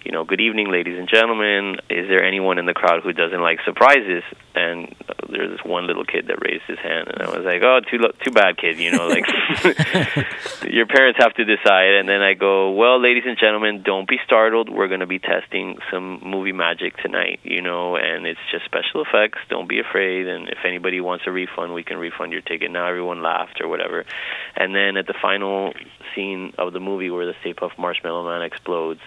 you 0.04 0.12
know, 0.12 0.24
good 0.24 0.40
evening, 0.40 0.70
ladies 0.70 0.98
and 0.98 1.08
gentlemen. 1.08 1.76
Is 1.90 2.08
there 2.08 2.24
anyone 2.24 2.58
in 2.58 2.66
the 2.66 2.72
crowd 2.72 3.02
who 3.02 3.12
doesn't 3.12 3.40
like 3.40 3.58
surprises? 3.64 4.22
And 4.54 4.94
uh, 5.08 5.14
there's 5.28 5.50
this 5.50 5.64
one 5.64 5.86
little 5.86 6.04
kid 6.04 6.28
that 6.28 6.38
raised 6.40 6.64
his 6.66 6.78
hand, 6.78 7.08
and 7.08 7.22
I 7.22 7.36
was 7.36 7.44
like, 7.44 7.62
oh, 7.62 7.80
too 7.88 7.98
lo- 7.98 8.12
too 8.24 8.30
bad, 8.30 8.56
kid. 8.56 8.78
You 8.78 8.92
know, 8.92 9.08
like 9.08 9.26
your 10.68 10.86
parents 10.86 11.18
have 11.20 11.34
to 11.34 11.44
decide. 11.44 11.94
And 12.00 12.08
then 12.08 12.22
I 12.22 12.34
go, 12.34 12.72
well, 12.72 13.00
ladies 13.00 13.24
and 13.26 13.38
gentlemen, 13.38 13.82
don't 13.84 14.08
be 14.08 14.18
startled. 14.24 14.70
We're 14.70 14.88
going 14.88 15.00
to 15.00 15.06
be 15.06 15.18
testing 15.18 15.78
some 15.90 16.20
movie 16.24 16.52
magic 16.52 16.96
tonight. 16.98 17.40
You 17.42 17.60
know, 17.60 17.96
and 17.96 18.26
it's 18.26 18.40
just 18.50 18.64
special 18.64 19.02
effects. 19.02 19.38
Don't 19.48 19.68
be 19.68 19.80
afraid. 19.80 20.26
And 20.28 20.48
if 20.48 20.58
anybody 20.64 21.00
wants 21.00 21.24
a 21.26 21.30
refund, 21.30 21.74
we 21.74 21.84
can 21.84 21.98
refund 21.98 22.32
your 22.32 22.42
ticket. 22.42 22.70
Now 22.70 22.88
everyone 22.88 23.22
laughed 23.22 23.60
or 23.60 23.68
whatever. 23.68 24.04
And 24.56 24.74
then 24.74 24.96
at 24.96 25.06
the 25.06 25.14
final 25.20 25.72
scene 26.14 26.54
of 26.58 26.72
the 26.72 26.80
movie 26.80 27.10
where 27.10 27.26
the 27.26 27.34
Stay 27.40 27.54
Puft 27.54 27.78
Marshmallow 27.78 28.24
Man 28.24 28.42
explodes, 28.42 29.00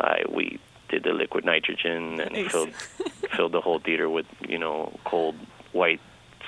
uh, 0.00 0.16
we 0.28 0.58
did 0.88 1.02
the 1.02 1.12
liquid 1.12 1.44
nitrogen 1.44 2.20
and 2.20 2.32
Nice. 2.32 2.50
filled 2.52 2.74
filled 3.36 3.52
the 3.52 3.60
whole 3.60 3.78
theater 3.80 4.08
with 4.08 4.26
you 4.48 4.58
know 4.58 4.92
cold 5.04 5.34
white 5.72 6.00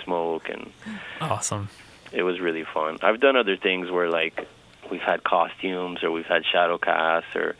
smoke 0.04 0.48
and 0.48 0.72
Awesome. 1.20 1.68
it 2.12 2.22
was 2.22 2.38
really 2.40 2.64
fun. 2.64 2.98
I've 3.02 3.20
done 3.20 3.36
other 3.36 3.56
things 3.56 3.90
where 3.90 4.08
like 4.10 4.46
we've 4.90 5.00
had 5.02 5.24
costumes 5.24 6.02
or 6.02 6.10
we've 6.10 6.24
had 6.26 6.44
shadow 6.46 6.78
casts 6.78 7.34
or 7.34 7.56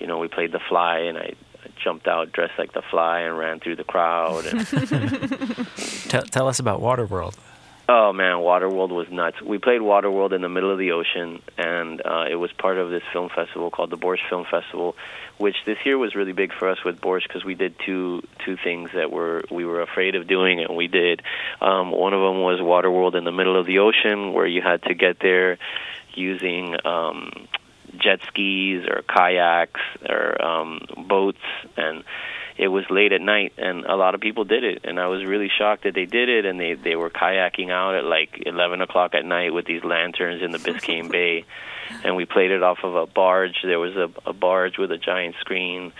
you 0.00 0.06
know 0.06 0.18
we 0.18 0.28
played 0.28 0.52
the 0.52 0.60
fly 0.68 0.98
and 1.00 1.16
I 1.18 1.34
I 1.64 1.68
jumped 1.82 2.08
out 2.08 2.32
dressed 2.32 2.58
like 2.58 2.72
the 2.72 2.82
fly 2.82 3.20
and 3.20 3.38
ran 3.38 3.60
through 3.60 3.76
the 3.76 3.84
crowd 3.84 4.46
and 4.46 4.66
Tell, 6.10 6.22
tell 6.22 6.48
us 6.48 6.58
about 6.58 6.80
Waterworld. 6.80 7.36
Oh 7.88 8.12
man, 8.12 8.36
Waterworld 8.36 8.90
was 8.90 9.10
nuts. 9.10 9.42
We 9.42 9.58
played 9.58 9.80
Waterworld 9.80 10.32
in 10.32 10.40
the 10.40 10.48
middle 10.48 10.70
of 10.70 10.78
the 10.78 10.92
ocean, 10.92 11.42
and 11.58 12.00
uh, 12.04 12.26
it 12.30 12.36
was 12.36 12.52
part 12.52 12.78
of 12.78 12.90
this 12.90 13.02
film 13.12 13.28
festival 13.28 13.70
called 13.70 13.90
the 13.90 13.98
Borscht 13.98 14.28
Film 14.30 14.46
Festival, 14.48 14.94
which 15.38 15.56
this 15.66 15.78
year 15.84 15.98
was 15.98 16.14
really 16.14 16.32
big 16.32 16.52
for 16.52 16.68
us 16.68 16.84
with 16.84 17.00
Borscht 17.00 17.26
because 17.26 17.44
we 17.44 17.56
did 17.56 17.74
two 17.84 18.22
two 18.44 18.56
things 18.56 18.90
that 18.94 19.10
were 19.10 19.42
we 19.50 19.64
were 19.64 19.82
afraid 19.82 20.14
of 20.14 20.28
doing, 20.28 20.60
and 20.60 20.76
we 20.76 20.86
did. 20.86 21.22
Um, 21.60 21.90
one 21.90 22.14
of 22.14 22.20
them 22.20 22.40
was 22.40 22.60
Waterworld 22.60 23.16
in 23.16 23.24
the 23.24 23.32
middle 23.32 23.58
of 23.58 23.66
the 23.66 23.80
ocean, 23.80 24.32
where 24.32 24.46
you 24.46 24.62
had 24.62 24.84
to 24.84 24.94
get 24.94 25.18
there 25.18 25.58
using 26.14 26.76
um, 26.86 27.48
jet 27.98 28.20
skis 28.28 28.86
or 28.86 29.02
kayaks 29.02 29.80
or 30.08 30.40
um, 30.40 30.80
boats 31.08 31.42
and 31.76 32.04
it 32.62 32.68
was 32.68 32.84
late 32.90 33.12
at 33.12 33.20
night 33.20 33.52
and 33.58 33.84
a 33.86 33.96
lot 33.96 34.14
of 34.14 34.20
people 34.20 34.44
did 34.44 34.62
it 34.62 34.82
and 34.84 35.00
i 35.00 35.08
was 35.08 35.24
really 35.24 35.50
shocked 35.58 35.82
that 35.82 35.94
they 35.94 36.06
did 36.06 36.28
it 36.28 36.44
and 36.44 36.60
they 36.60 36.74
they 36.74 36.94
were 36.94 37.10
kayaking 37.10 37.70
out 37.70 37.96
at 37.96 38.04
like 38.04 38.42
eleven 38.46 38.80
o'clock 38.80 39.14
at 39.14 39.24
night 39.24 39.52
with 39.52 39.66
these 39.66 39.82
lanterns 39.82 40.42
in 40.42 40.52
the 40.52 40.58
biscayne 40.58 41.10
bay 41.18 41.44
and 42.04 42.16
we 42.16 42.24
played 42.24 42.50
it 42.50 42.62
off 42.62 42.78
of 42.82 42.94
a 42.94 43.06
barge. 43.06 43.56
There 43.62 43.78
was 43.78 43.96
a, 43.96 44.10
a 44.26 44.32
barge 44.32 44.78
with 44.78 44.90
a 44.92 44.98
giant 44.98 45.36
screen 45.40 45.92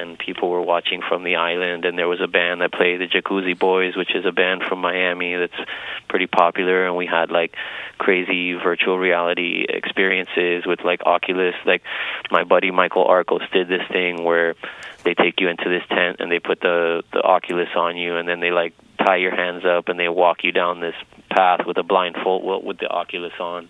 and 0.00 0.18
people 0.18 0.50
were 0.50 0.62
watching 0.62 1.02
from 1.08 1.24
the 1.24 1.36
island 1.36 1.84
and 1.84 1.98
there 1.98 2.08
was 2.08 2.20
a 2.20 2.26
band 2.26 2.60
that 2.60 2.72
played 2.72 3.00
the 3.00 3.08
jacuzzi 3.08 3.58
boys 3.58 3.96
which 3.96 4.14
is 4.14 4.24
a 4.24 4.32
band 4.32 4.62
from 4.68 4.80
miami 4.80 5.36
that's 5.36 5.68
pretty 6.08 6.26
popular 6.26 6.86
and 6.86 6.96
we 6.96 7.06
had 7.06 7.30
like 7.30 7.54
crazy 7.98 8.54
virtual 8.54 8.98
reality 8.98 9.64
experiences 9.68 10.66
with 10.66 10.80
like 10.84 11.00
oculus. 11.06 11.54
Like 11.64 11.82
my 12.30 12.44
buddy 12.44 12.70
michael 12.70 13.04
arcos 13.04 13.42
did 13.52 13.68
this 13.68 13.86
thing 13.90 14.24
where 14.24 14.54
they 15.04 15.14
take 15.14 15.40
you 15.40 15.48
into 15.48 15.68
this 15.68 15.82
tent 15.88 16.16
and 16.20 16.30
they 16.30 16.38
put 16.38 16.60
the 16.60 17.02
the 17.12 17.22
oculus 17.22 17.68
on 17.76 17.96
you 17.96 18.16
and 18.16 18.28
then 18.28 18.40
they 18.40 18.50
like 18.50 18.74
tie 18.98 19.16
your 19.16 19.34
hands 19.34 19.64
up 19.64 19.88
and 19.88 19.98
they 19.98 20.08
walk 20.08 20.44
you 20.44 20.52
down 20.52 20.80
this 20.80 20.94
path 21.30 21.60
with 21.66 21.76
a 21.78 21.82
blindfold 21.82 22.64
with 22.64 22.78
the 22.78 22.88
oculus 22.88 23.32
on. 23.40 23.68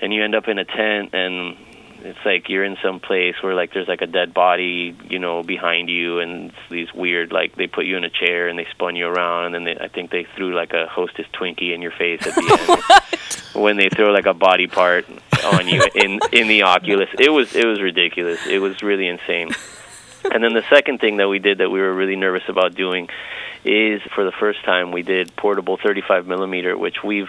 And 0.00 0.12
you 0.12 0.22
end 0.22 0.34
up 0.34 0.48
in 0.48 0.58
a 0.58 0.64
tent 0.64 1.12
and 1.12 1.56
it's 2.02 2.18
like 2.24 2.48
you're 2.48 2.64
in 2.64 2.76
some 2.82 3.00
place 3.00 3.34
where 3.42 3.54
like 3.54 3.72
there's 3.72 3.88
like 3.88 4.02
a 4.02 4.06
dead 4.06 4.32
body, 4.32 4.96
you 5.08 5.18
know, 5.18 5.42
behind 5.42 5.88
you, 5.88 6.20
and 6.20 6.50
it's 6.50 6.70
these 6.70 6.92
weird 6.94 7.32
like 7.32 7.56
they 7.56 7.66
put 7.66 7.86
you 7.86 7.96
in 7.96 8.04
a 8.04 8.10
chair 8.10 8.48
and 8.48 8.58
they 8.58 8.66
spun 8.70 8.96
you 8.96 9.06
around, 9.06 9.46
and 9.46 9.54
then 9.54 9.64
they, 9.64 9.84
I 9.84 9.88
think 9.88 10.10
they 10.10 10.26
threw 10.36 10.54
like 10.54 10.72
a 10.72 10.86
Hostess 10.86 11.26
Twinkie 11.34 11.74
in 11.74 11.82
your 11.82 11.92
face 11.92 12.26
at 12.26 12.34
the 12.34 13.50
end 13.54 13.62
when 13.64 13.76
they 13.76 13.88
throw 13.88 14.10
like 14.10 14.26
a 14.26 14.34
body 14.34 14.66
part 14.66 15.06
on 15.44 15.68
you 15.68 15.82
in 15.94 16.20
in 16.32 16.48
the 16.48 16.62
Oculus. 16.62 17.08
It 17.18 17.30
was 17.30 17.54
it 17.54 17.66
was 17.66 17.80
ridiculous. 17.80 18.46
It 18.46 18.60
was 18.60 18.82
really 18.82 19.08
insane. 19.08 19.50
And 20.30 20.42
then 20.42 20.52
the 20.52 20.64
second 20.68 21.00
thing 21.00 21.18
that 21.18 21.28
we 21.28 21.38
did 21.38 21.58
that 21.58 21.70
we 21.70 21.80
were 21.80 21.94
really 21.94 22.16
nervous 22.16 22.42
about 22.48 22.74
doing 22.74 23.08
is 23.64 24.00
for 24.14 24.24
the 24.24 24.32
first 24.32 24.64
time 24.64 24.92
we 24.92 25.02
did 25.02 25.34
portable 25.36 25.78
35 25.82 26.26
millimeter, 26.26 26.76
which 26.76 27.02
we've 27.02 27.28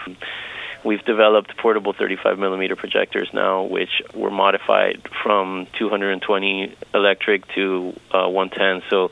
we've 0.83 1.03
developed 1.05 1.55
portable 1.57 1.93
35 1.93 2.39
millimeter 2.39 2.75
projectors 2.75 3.29
now, 3.33 3.63
which 3.63 4.01
were 4.13 4.31
modified 4.31 5.07
from 5.23 5.67
220 5.73 6.75
electric 6.93 7.47
to 7.49 7.93
uh, 8.11 8.27
110, 8.27 8.89
so 8.89 9.11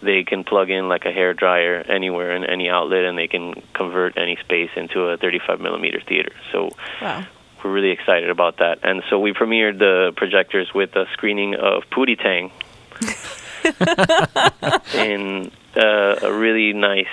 they 0.00 0.22
can 0.24 0.44
plug 0.44 0.70
in 0.70 0.88
like 0.88 1.04
a 1.04 1.12
hair 1.12 1.34
dryer 1.34 1.84
anywhere 1.88 2.34
in 2.34 2.44
any 2.44 2.68
outlet, 2.68 3.04
and 3.04 3.18
they 3.18 3.28
can 3.28 3.60
convert 3.74 4.16
any 4.16 4.36
space 4.36 4.70
into 4.76 5.02
a 5.02 5.16
35 5.16 5.60
millimeter 5.60 6.00
theater. 6.00 6.32
So. 6.52 6.70
Wow 7.00 7.26
we're 7.64 7.72
really 7.72 7.90
excited 7.90 8.30
about 8.30 8.58
that. 8.58 8.78
And 8.82 9.02
so 9.10 9.18
we 9.18 9.32
premiered 9.32 9.78
the 9.78 10.12
projectors 10.16 10.72
with 10.72 10.94
a 10.94 11.06
screening 11.12 11.54
of 11.54 11.82
Pootie 11.90 12.16
Tang, 12.16 12.52
in 14.94 15.50
uh, 15.76 16.16
a 16.22 16.32
really 16.32 16.72
nice 16.72 17.06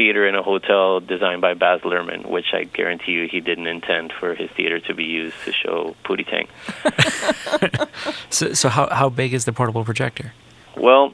theater 0.00 0.26
in 0.26 0.34
a 0.34 0.42
hotel 0.42 0.98
designed 0.98 1.42
by 1.42 1.52
Baz 1.52 1.82
Luhrmann, 1.82 2.26
which 2.26 2.54
I 2.54 2.64
guarantee 2.64 3.12
you 3.12 3.28
he 3.30 3.40
didn't 3.40 3.66
intend 3.66 4.14
for 4.18 4.34
his 4.34 4.50
theater 4.52 4.80
to 4.80 4.94
be 4.94 5.04
used 5.04 5.36
to 5.44 5.52
show 5.52 5.94
Pootie 6.04 6.26
Tang. 6.26 6.48
so, 8.30 8.54
so 8.54 8.70
how 8.70 8.88
how 8.88 9.10
big 9.10 9.34
is 9.34 9.44
the 9.44 9.52
portable 9.52 9.84
projector? 9.84 10.32
Well, 10.74 11.12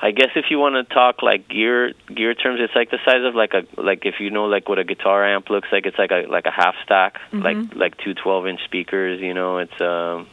I 0.00 0.12
guess 0.12 0.30
if 0.36 0.44
you 0.48 0.60
want 0.60 0.76
to 0.76 0.94
talk 0.94 1.24
like 1.24 1.48
gear 1.48 1.92
gear 2.14 2.34
terms, 2.34 2.60
it's 2.62 2.76
like 2.76 2.92
the 2.92 3.00
size 3.04 3.24
of 3.24 3.34
like 3.34 3.52
a 3.52 3.66
like 3.80 4.06
if 4.06 4.20
you 4.20 4.30
know 4.30 4.44
like 4.44 4.68
what 4.68 4.78
a 4.78 4.84
guitar 4.84 5.26
amp 5.26 5.50
looks 5.50 5.66
like. 5.72 5.86
It's 5.86 5.98
like 5.98 6.12
a 6.12 6.26
like 6.30 6.46
a 6.46 6.52
half 6.52 6.76
stack, 6.84 7.14
mm-hmm. 7.32 7.42
like 7.42 7.74
like 7.74 7.96
two 7.98 8.14
12 8.14 8.46
inch 8.46 8.60
speakers. 8.64 9.20
You 9.20 9.34
know, 9.34 9.58
it's 9.58 9.80
um 9.80 10.28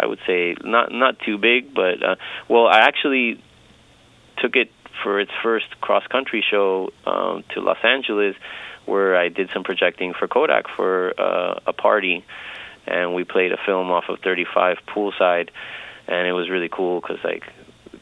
I 0.00 0.06
would 0.06 0.20
say 0.26 0.56
not 0.64 0.92
not 0.92 1.18
too 1.18 1.36
big, 1.36 1.74
but 1.74 2.02
uh, 2.02 2.16
well, 2.48 2.66
I 2.68 2.78
actually 2.78 3.38
took 4.38 4.56
it 4.56 4.70
for 5.02 5.20
its 5.20 5.32
first 5.42 5.80
cross 5.80 6.06
country 6.06 6.44
show 6.48 6.92
um, 7.06 7.44
to 7.50 7.60
Los 7.60 7.78
Angeles, 7.82 8.36
where 8.86 9.16
I 9.16 9.28
did 9.28 9.50
some 9.52 9.64
projecting 9.64 10.14
for 10.14 10.28
Kodak 10.28 10.66
for 10.76 11.14
uh, 11.18 11.60
a 11.66 11.72
party, 11.72 12.24
and 12.86 13.14
we 13.14 13.24
played 13.24 13.52
a 13.52 13.58
film 13.64 13.90
off 13.90 14.04
of 14.08 14.20
35 14.20 14.78
poolside, 14.86 15.50
and 16.06 16.26
it 16.26 16.32
was 16.32 16.50
really 16.50 16.68
cool 16.68 17.00
because 17.00 17.18
like 17.24 17.44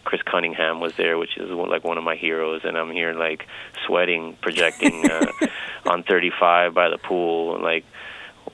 Chris 0.05 0.23
Cunningham 0.23 0.81
was 0.81 0.97
there, 0.97 1.19
which 1.19 1.37
is 1.37 1.51
like 1.51 1.85
one 1.85 1.99
of 1.99 2.05
my 2.05 2.17
heroes, 2.17 2.63
and 2.65 2.77
I'm 2.77 2.91
here 2.91 3.15
like 3.15 3.47
sweating, 3.87 4.37
projecting 4.41 5.11
uh, 5.11 5.33
on 5.87 6.03
35 6.03 6.75
by 6.75 6.89
the 6.89 6.99
pool, 6.99 7.55
and, 7.55 7.65
like 7.65 7.85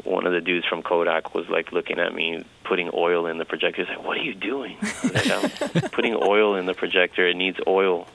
one 0.04 0.26
of 0.26 0.32
the 0.32 0.40
dudes 0.40 0.66
from 0.66 0.82
Kodak 0.82 1.34
was 1.34 1.48
like 1.48 1.72
looking 1.72 1.98
at 1.98 2.14
me 2.14 2.44
putting 2.64 2.90
oil 2.94 3.26
in 3.26 3.38
the 3.38 3.44
projector. 3.44 3.84
He's 3.84 3.88
like, 3.88 4.04
"What 4.04 4.16
are 4.16 4.22
you 4.22 4.34
doing?" 4.34 4.76
Like, 5.04 5.30
I'm 5.30 5.50
putting 5.90 6.14
oil 6.14 6.54
in 6.54 6.66
the 6.66 6.74
projector. 6.74 7.26
It 7.26 7.36
needs 7.36 7.58
oil 7.66 8.06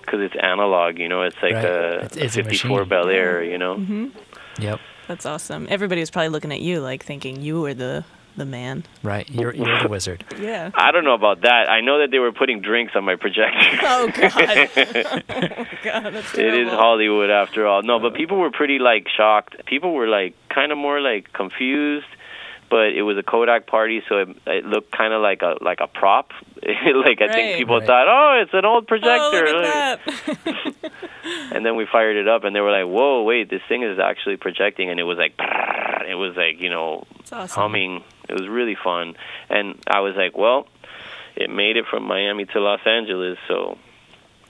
because 0.00 0.20
it's 0.20 0.34
analog. 0.40 0.98
You 0.98 1.08
know, 1.08 1.22
it's 1.22 1.36
like 1.42 1.54
right. 1.54 1.64
a, 1.64 2.00
it's, 2.04 2.16
it's 2.16 2.34
54 2.34 2.82
a 2.82 2.86
Bel 2.86 3.08
Air. 3.08 3.42
You 3.42 3.58
know. 3.58 3.76
Mm-hmm. 3.76 4.08
Yep. 4.60 4.80
That's 5.08 5.26
awesome. 5.26 5.66
Everybody 5.68 6.00
was 6.00 6.10
probably 6.10 6.28
looking 6.28 6.52
at 6.52 6.60
you 6.60 6.80
like 6.80 7.04
thinking 7.04 7.42
you 7.42 7.60
were 7.60 7.74
the 7.74 8.04
the 8.36 8.46
man. 8.46 8.84
Right, 9.02 9.28
you're 9.30 9.54
you're 9.54 9.82
the 9.82 9.88
wizard. 9.88 10.24
yeah. 10.40 10.70
I 10.74 10.90
don't 10.90 11.04
know 11.04 11.14
about 11.14 11.42
that. 11.42 11.68
I 11.68 11.80
know 11.80 12.00
that 12.00 12.10
they 12.10 12.18
were 12.18 12.32
putting 12.32 12.60
drinks 12.60 12.92
on 12.94 13.04
my 13.04 13.16
projector. 13.16 13.58
Oh 13.84 14.08
God. 14.08 14.32
oh 15.28 15.64
God, 15.82 16.14
that's. 16.14 16.34
It 16.38 16.54
is 16.54 16.68
Hollywood 16.68 17.30
after 17.30 17.66
all. 17.66 17.82
No, 17.82 17.98
but 17.98 18.14
people 18.14 18.38
were 18.38 18.50
pretty 18.50 18.78
like 18.78 19.06
shocked. 19.08 19.64
People 19.66 19.92
were 19.92 20.08
like 20.08 20.34
kind 20.48 20.72
of 20.72 20.78
more 20.78 21.00
like 21.00 21.32
confused. 21.32 22.06
But 22.70 22.94
it 22.94 23.02
was 23.02 23.18
a 23.18 23.22
Kodak 23.22 23.66
party, 23.66 24.02
so 24.08 24.18
it, 24.18 24.28
it 24.46 24.64
looked 24.64 24.92
kind 24.92 25.12
of 25.12 25.20
like 25.20 25.42
a 25.42 25.56
like 25.60 25.80
a 25.80 25.86
prop. 25.86 26.30
like 26.62 27.20
I 27.20 27.26
right. 27.26 27.32
think 27.32 27.58
people 27.58 27.78
right. 27.78 27.86
thought, 27.86 28.08
oh, 28.08 28.40
it's 28.42 28.54
an 28.54 28.64
old 28.64 28.86
projector. 28.86 29.46
Oh, 29.46 29.52
look 29.52 29.64
at 29.66 30.00
that. 30.06 30.92
and 31.52 31.66
then 31.66 31.76
we 31.76 31.84
fired 31.84 32.16
it 32.16 32.28
up, 32.28 32.44
and 32.44 32.56
they 32.56 32.60
were 32.60 32.70
like, 32.70 32.90
whoa, 32.90 33.24
wait, 33.24 33.50
this 33.50 33.60
thing 33.68 33.82
is 33.82 33.98
actually 33.98 34.38
projecting, 34.38 34.88
and 34.88 34.98
it 34.98 35.02
was 35.02 35.18
like, 35.18 35.34
it 36.08 36.14
was 36.14 36.34
like 36.34 36.62
you 36.62 36.70
know, 36.70 37.04
awesome. 37.30 37.60
humming 37.60 38.04
it 38.28 38.32
was 38.32 38.48
really 38.48 38.76
fun, 38.82 39.14
and 39.48 39.78
I 39.86 40.00
was 40.00 40.14
like, 40.16 40.36
well, 40.36 40.66
it 41.36 41.50
made 41.50 41.76
it 41.76 41.86
from 41.90 42.04
Miami 42.04 42.44
to 42.46 42.60
Los 42.60 42.80
Angeles, 42.86 43.38
so. 43.48 43.78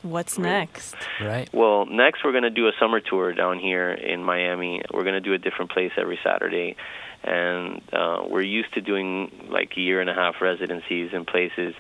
What's 0.03 0.37
next? 0.37 0.97
Right. 1.21 1.49
Well, 1.55 1.87
next 1.87 2.25
we're 2.25 2.33
going 2.33 2.43
to 2.43 2.51
do 2.51 2.67
a 2.67 2.73
summer 2.81 2.99
tour 2.99 3.33
down 3.33 3.61
here 3.61 3.93
in 3.93 4.25
Miami. 4.25 4.83
We're 4.93 5.05
going 5.05 5.15
to 5.15 5.21
do 5.21 5.33
a 5.33 5.39
different 5.39 5.71
place 5.71 5.93
every 5.97 6.19
Saturday, 6.25 6.75
and 7.23 7.81
uh, 7.93 8.23
we're 8.29 8.43
used 8.43 8.75
to 8.75 8.81
doing 8.81 9.49
like 9.49 9.77
a 9.77 9.81
year 9.81 10.01
and 10.01 10.11
a 10.11 10.15
half 10.15 10.41
residencies 10.41 11.11
in 11.13 11.25
places 11.25 11.75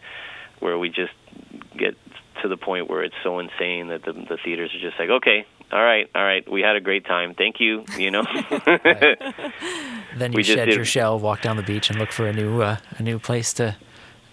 where 0.61 0.79
we 0.79 0.89
just 0.89 1.13
get 1.77 1.97
to 2.43 2.49
the 2.49 2.57
point 2.57 2.89
where 2.89 3.03
it's 3.03 3.15
so 3.23 3.41
insane 3.41 3.89
that 3.89 4.05
the, 4.05 4.13
the 4.13 4.39
theaters 4.45 4.71
are 4.75 4.81
just 4.81 4.99
like, 4.99 5.11
okay, 5.11 5.47
all 5.73 5.83
right, 5.83 6.09
all 6.15 6.23
right, 6.23 6.51
we 6.51 6.61
had 6.61 6.77
a 6.77 6.81
great 6.81 7.07
time. 7.07 7.35
Thank 7.35 7.61
you. 7.61 7.85
You 7.97 8.11
know. 8.11 8.25
Then 10.17 10.33
you 10.33 10.37
we 10.37 10.43
shed 10.43 10.69
your 10.69 10.85
shell, 10.85 11.19
walk 11.19 11.43
down 11.43 11.57
the 11.57 11.63
beach, 11.63 11.91
and 11.91 11.99
look 11.99 12.13
for 12.13 12.27
a 12.27 12.33
new 12.33 12.61
uh, 12.61 12.77
a 12.99 13.03
new 13.03 13.19
place 13.19 13.53
to. 13.55 13.77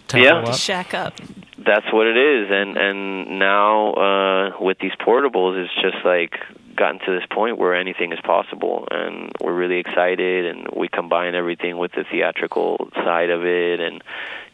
to 0.10 0.20
yeah, 0.20 0.40
up. 0.40 0.56
shack 0.56 0.94
up. 0.94 1.14
That's 1.58 1.86
what 1.94 2.08
it 2.08 2.18
is, 2.18 2.50
and 2.52 2.78
and 2.78 3.40
now 3.40 3.94
uh, 3.94 4.52
with 4.60 4.80
these 4.80 4.94
portables, 5.00 5.64
it's 5.64 5.74
just 5.82 6.04
like 6.04 6.36
gotten 6.76 7.00
to 7.00 7.12
this 7.12 7.26
point 7.30 7.58
where 7.58 7.76
anything 7.76 8.12
is 8.12 8.20
possible, 8.22 8.88
and 8.92 9.32
we're 9.42 9.54
really 9.54 9.80
excited, 9.80 10.46
and 10.46 10.68
we 10.76 10.88
combine 10.88 11.36
everything 11.36 11.78
with 11.78 11.92
the 11.94 12.04
theatrical 12.10 12.90
side 12.96 13.30
of 13.30 13.46
it, 13.46 13.80
and 13.80 14.04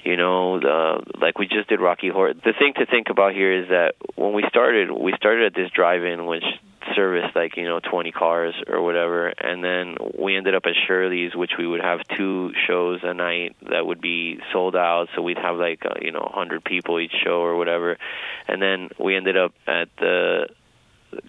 you 0.06 0.18
know, 0.18 0.60
the, 0.60 1.04
like 1.20 1.40
we 1.40 1.48
just 1.48 1.68
did 1.68 1.82
Rocky 1.82 2.10
Horror. 2.10 2.34
The 2.34 2.54
thing 2.58 2.74
to 2.76 2.86
think 2.86 3.08
about 3.10 3.34
here 3.34 3.64
is 3.64 3.70
that 3.70 3.96
when 4.16 4.34
we 4.34 4.44
started, 4.48 4.92
we 4.92 5.14
started 5.18 5.48
at 5.48 5.56
this 5.56 5.72
drive-in, 5.72 6.26
which 6.26 6.44
serviced 6.96 7.36
like 7.36 7.58
you 7.58 7.64
know 7.64 7.80
20 7.80 8.12
cars 8.12 8.54
or 8.68 8.84
whatever, 8.84 9.28
and 9.28 9.64
then 9.64 9.98
we 10.18 10.38
ended 10.38 10.54
up 10.54 10.64
at 10.66 10.74
Shirley's, 10.88 11.36
which 11.36 11.52
we 11.58 11.66
would 11.66 11.82
have 11.82 12.02
two 12.16 12.52
shows 12.68 13.00
a 13.04 13.14
night 13.14 13.56
that 13.70 13.86
would 13.86 14.00
be 14.00 14.40
sold 14.54 14.76
out. 14.76 15.08
So 15.16 15.24
we'd 15.24 15.40
have 15.40 15.56
like 15.56 15.84
uh, 15.86 15.96
you 16.02 16.12
know 16.12 16.22
100 16.22 16.64
people 16.64 17.00
each 17.00 17.16
show 17.24 17.42
or 17.42 17.56
whatever, 17.56 17.98
and 18.48 18.62
then 18.62 18.90
we 19.00 19.16
ended 19.16 19.38
up 19.38 19.54
at 19.68 19.90
the 19.98 20.50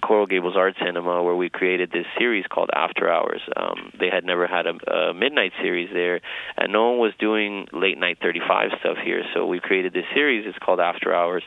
Coral 0.02 0.26
Gables 0.26 0.54
Art 0.56 0.74
Cinema, 0.84 1.22
where 1.22 1.34
we 1.34 1.50
created 1.50 1.90
this 1.90 2.06
series 2.18 2.44
called 2.46 2.70
After 2.74 3.10
Hours. 3.10 3.40
Um, 3.56 3.92
they 3.98 4.08
had 4.10 4.24
never 4.24 4.46
had 4.46 4.66
a, 4.66 4.74
a 4.90 5.14
midnight 5.14 5.52
series 5.60 5.90
there, 5.92 6.20
and 6.56 6.72
no 6.72 6.90
one 6.90 6.98
was 6.98 7.12
doing 7.18 7.66
late 7.72 7.98
night 7.98 8.18
35 8.22 8.70
stuff 8.80 8.96
here. 9.02 9.22
So 9.34 9.46
we 9.46 9.60
created 9.60 9.92
this 9.92 10.04
series. 10.14 10.46
It's 10.46 10.58
called 10.58 10.80
After 10.80 11.14
Hours, 11.14 11.42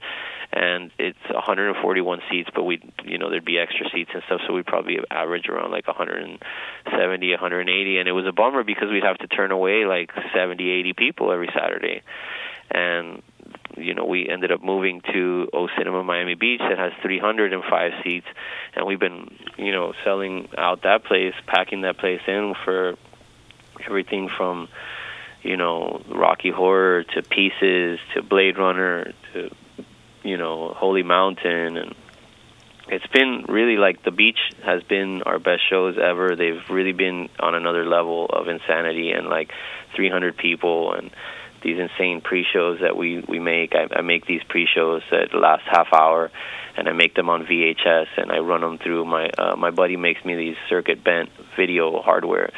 and 0.51 0.91
it's 0.97 1.19
141 1.29 2.19
seats, 2.29 2.49
but 2.53 2.63
we, 2.63 2.81
you 3.05 3.17
know, 3.17 3.29
there'd 3.29 3.45
be 3.45 3.59
extra 3.59 3.87
seats 3.93 4.11
and 4.13 4.23
stuff. 4.25 4.41
So 4.47 4.53
we'd 4.53 4.65
probably 4.65 4.97
average 5.11 5.47
around 5.47 5.71
like 5.71 5.87
170, 5.87 7.31
180, 7.31 7.97
and 7.97 8.07
it 8.07 8.11
was 8.11 8.25
a 8.25 8.31
bummer 8.31 8.63
because 8.63 8.89
we'd 8.89 9.03
have 9.03 9.17
to 9.19 9.27
turn 9.27 9.51
away 9.51 9.85
like 9.85 10.11
70, 10.33 10.69
80 10.69 10.93
people 10.93 11.31
every 11.31 11.49
Saturday, 11.53 12.01
and 12.71 13.21
you 13.77 13.93
know, 13.93 14.05
we 14.05 14.27
ended 14.27 14.51
up 14.51 14.63
moving 14.63 15.01
to 15.13 15.49
O 15.53 15.67
Cinema 15.77 16.03
Miami 16.03 16.35
Beach 16.35 16.59
that 16.59 16.77
has 16.77 16.93
305 17.01 17.91
seats, 18.03 18.27
and 18.75 18.85
we've 18.85 18.99
been, 18.99 19.35
you 19.57 19.71
know, 19.71 19.93
selling 20.03 20.49
out 20.57 20.83
that 20.83 21.03
place, 21.03 21.33
packing 21.47 21.81
that 21.81 21.97
place 21.97 22.21
in 22.27 22.55
for 22.65 22.95
everything 23.85 24.29
from, 24.29 24.67
you 25.41 25.57
know, 25.57 26.01
Rocky 26.09 26.51
Horror 26.51 27.03
to 27.03 27.21
Pieces 27.21 27.99
to 28.13 28.21
Blade 28.21 28.57
Runner 28.57 29.13
to, 29.33 29.49
you 30.23 30.37
know, 30.37 30.73
Holy 30.75 31.03
Mountain, 31.03 31.77
and 31.77 31.95
it's 32.91 33.07
been 33.07 33.45
really 33.47 33.77
like 33.77 34.03
the 34.03 34.11
beach 34.11 34.39
has 34.63 34.81
been 34.83 35.21
our 35.23 35.39
best 35.39 35.61
shows 35.69 35.97
ever. 35.97 36.35
They've 36.35 36.61
really 36.69 36.93
been 36.93 37.29
on 37.39 37.53
another 37.53 37.85
level 37.85 38.25
of 38.25 38.47
insanity 38.47 39.11
and 39.11 39.27
like 39.27 39.51
300 39.95 40.35
people. 40.35 40.93
And 40.93 41.11
these 41.61 41.79
insane 41.79 42.21
pre-shows 42.21 42.79
that 42.81 42.95
we 42.95 43.23
we 43.27 43.39
make. 43.39 43.73
I, 43.75 43.87
I 43.99 44.01
make 44.01 44.25
these 44.25 44.41
pre-shows 44.47 45.01
that 45.11 45.33
last 45.33 45.63
half 45.65 45.87
hour, 45.93 46.31
and 46.77 46.87
I 46.87 46.93
make 46.93 47.15
them 47.15 47.29
on 47.29 47.45
VHS, 47.45 48.07
and 48.17 48.31
I 48.31 48.39
run 48.39 48.61
them 48.61 48.77
through 48.77 49.05
my 49.05 49.29
uh, 49.29 49.55
my 49.55 49.71
buddy 49.71 49.97
makes 49.97 50.23
me 50.23 50.35
these 50.35 50.57
circuit 50.69 51.03
bent 51.03 51.29
video 51.55 52.01
hardware, 52.01 52.51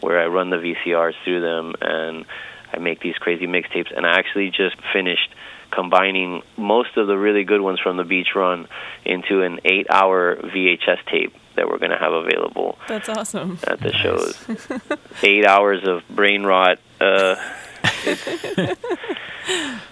where 0.00 0.20
I 0.20 0.26
run 0.26 0.50
the 0.50 0.56
VCRs 0.56 1.14
through 1.24 1.40
them, 1.40 1.74
and 1.80 2.24
I 2.72 2.78
make 2.78 3.00
these 3.00 3.16
crazy 3.16 3.46
mixtapes. 3.46 3.94
And 3.94 4.06
I 4.06 4.18
actually 4.18 4.50
just 4.50 4.76
finished 4.92 5.34
combining 5.70 6.42
most 6.56 6.96
of 6.96 7.06
the 7.06 7.16
really 7.16 7.44
good 7.44 7.60
ones 7.60 7.78
from 7.80 7.96
the 7.96 8.04
beach 8.04 8.28
run 8.34 8.66
into 9.04 9.42
an 9.42 9.60
eight-hour 9.64 10.36
VHS 10.36 11.04
tape 11.10 11.32
that 11.56 11.68
we're 11.68 11.78
going 11.78 11.90
to 11.90 11.98
have 11.98 12.12
available. 12.12 12.78
That's 12.88 13.08
awesome. 13.08 13.58
At 13.66 13.80
the 13.80 13.90
nice. 13.90 14.02
shows, 14.02 14.68
eight 15.22 15.46
hours 15.46 15.86
of 15.86 16.02
brain 16.08 16.42
rot. 16.42 16.78
Uh, 17.00 17.36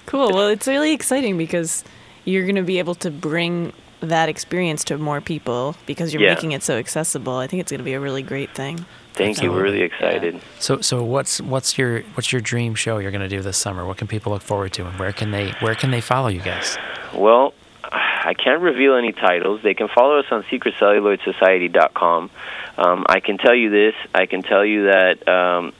cool. 0.06 0.32
Well, 0.32 0.48
it's 0.48 0.66
really 0.66 0.92
exciting 0.92 1.36
because 1.38 1.84
you're 2.24 2.44
going 2.44 2.56
to 2.56 2.62
be 2.62 2.78
able 2.78 2.94
to 2.96 3.10
bring 3.10 3.72
that 4.00 4.28
experience 4.28 4.84
to 4.84 4.98
more 4.98 5.20
people 5.20 5.74
because 5.86 6.12
you're 6.12 6.22
yeah. 6.22 6.34
making 6.34 6.52
it 6.52 6.62
so 6.62 6.78
accessible. 6.78 7.36
I 7.36 7.46
think 7.46 7.60
it's 7.60 7.70
going 7.70 7.78
to 7.78 7.84
be 7.84 7.94
a 7.94 8.00
really 8.00 8.22
great 8.22 8.54
thing. 8.54 8.84
Thank 9.14 9.42
you. 9.42 9.50
We're 9.50 9.64
really 9.64 9.82
excited. 9.82 10.34
Yeah. 10.34 10.40
So, 10.60 10.80
so 10.80 11.02
what's 11.02 11.40
what's 11.40 11.76
your 11.76 12.02
what's 12.14 12.32
your 12.32 12.40
dream 12.40 12.76
show 12.76 12.98
you're 12.98 13.10
going 13.10 13.28
to 13.28 13.28
do 13.28 13.42
this 13.42 13.56
summer? 13.56 13.84
What 13.84 13.96
can 13.96 14.06
people 14.06 14.32
look 14.32 14.42
forward 14.42 14.72
to, 14.74 14.86
and 14.86 14.98
where 14.98 15.12
can 15.12 15.32
they 15.32 15.50
where 15.60 15.74
can 15.74 15.90
they 15.90 16.00
follow 16.00 16.28
you 16.28 16.40
guys? 16.40 16.78
Well, 17.12 17.52
I 17.82 18.34
can't 18.34 18.62
reveal 18.62 18.94
any 18.94 19.12
titles. 19.12 19.60
They 19.62 19.74
can 19.74 19.88
follow 19.88 20.18
us 20.18 20.26
on 20.30 20.44
secretcelluloidsociety.com. 20.44 22.30
Um, 22.76 23.06
I 23.08 23.20
can 23.20 23.38
tell 23.38 23.54
you 23.54 23.70
this. 23.70 23.94
I 24.14 24.26
can 24.26 24.42
tell 24.42 24.64
you 24.64 24.84
that 24.84 25.26
um, 25.26 25.72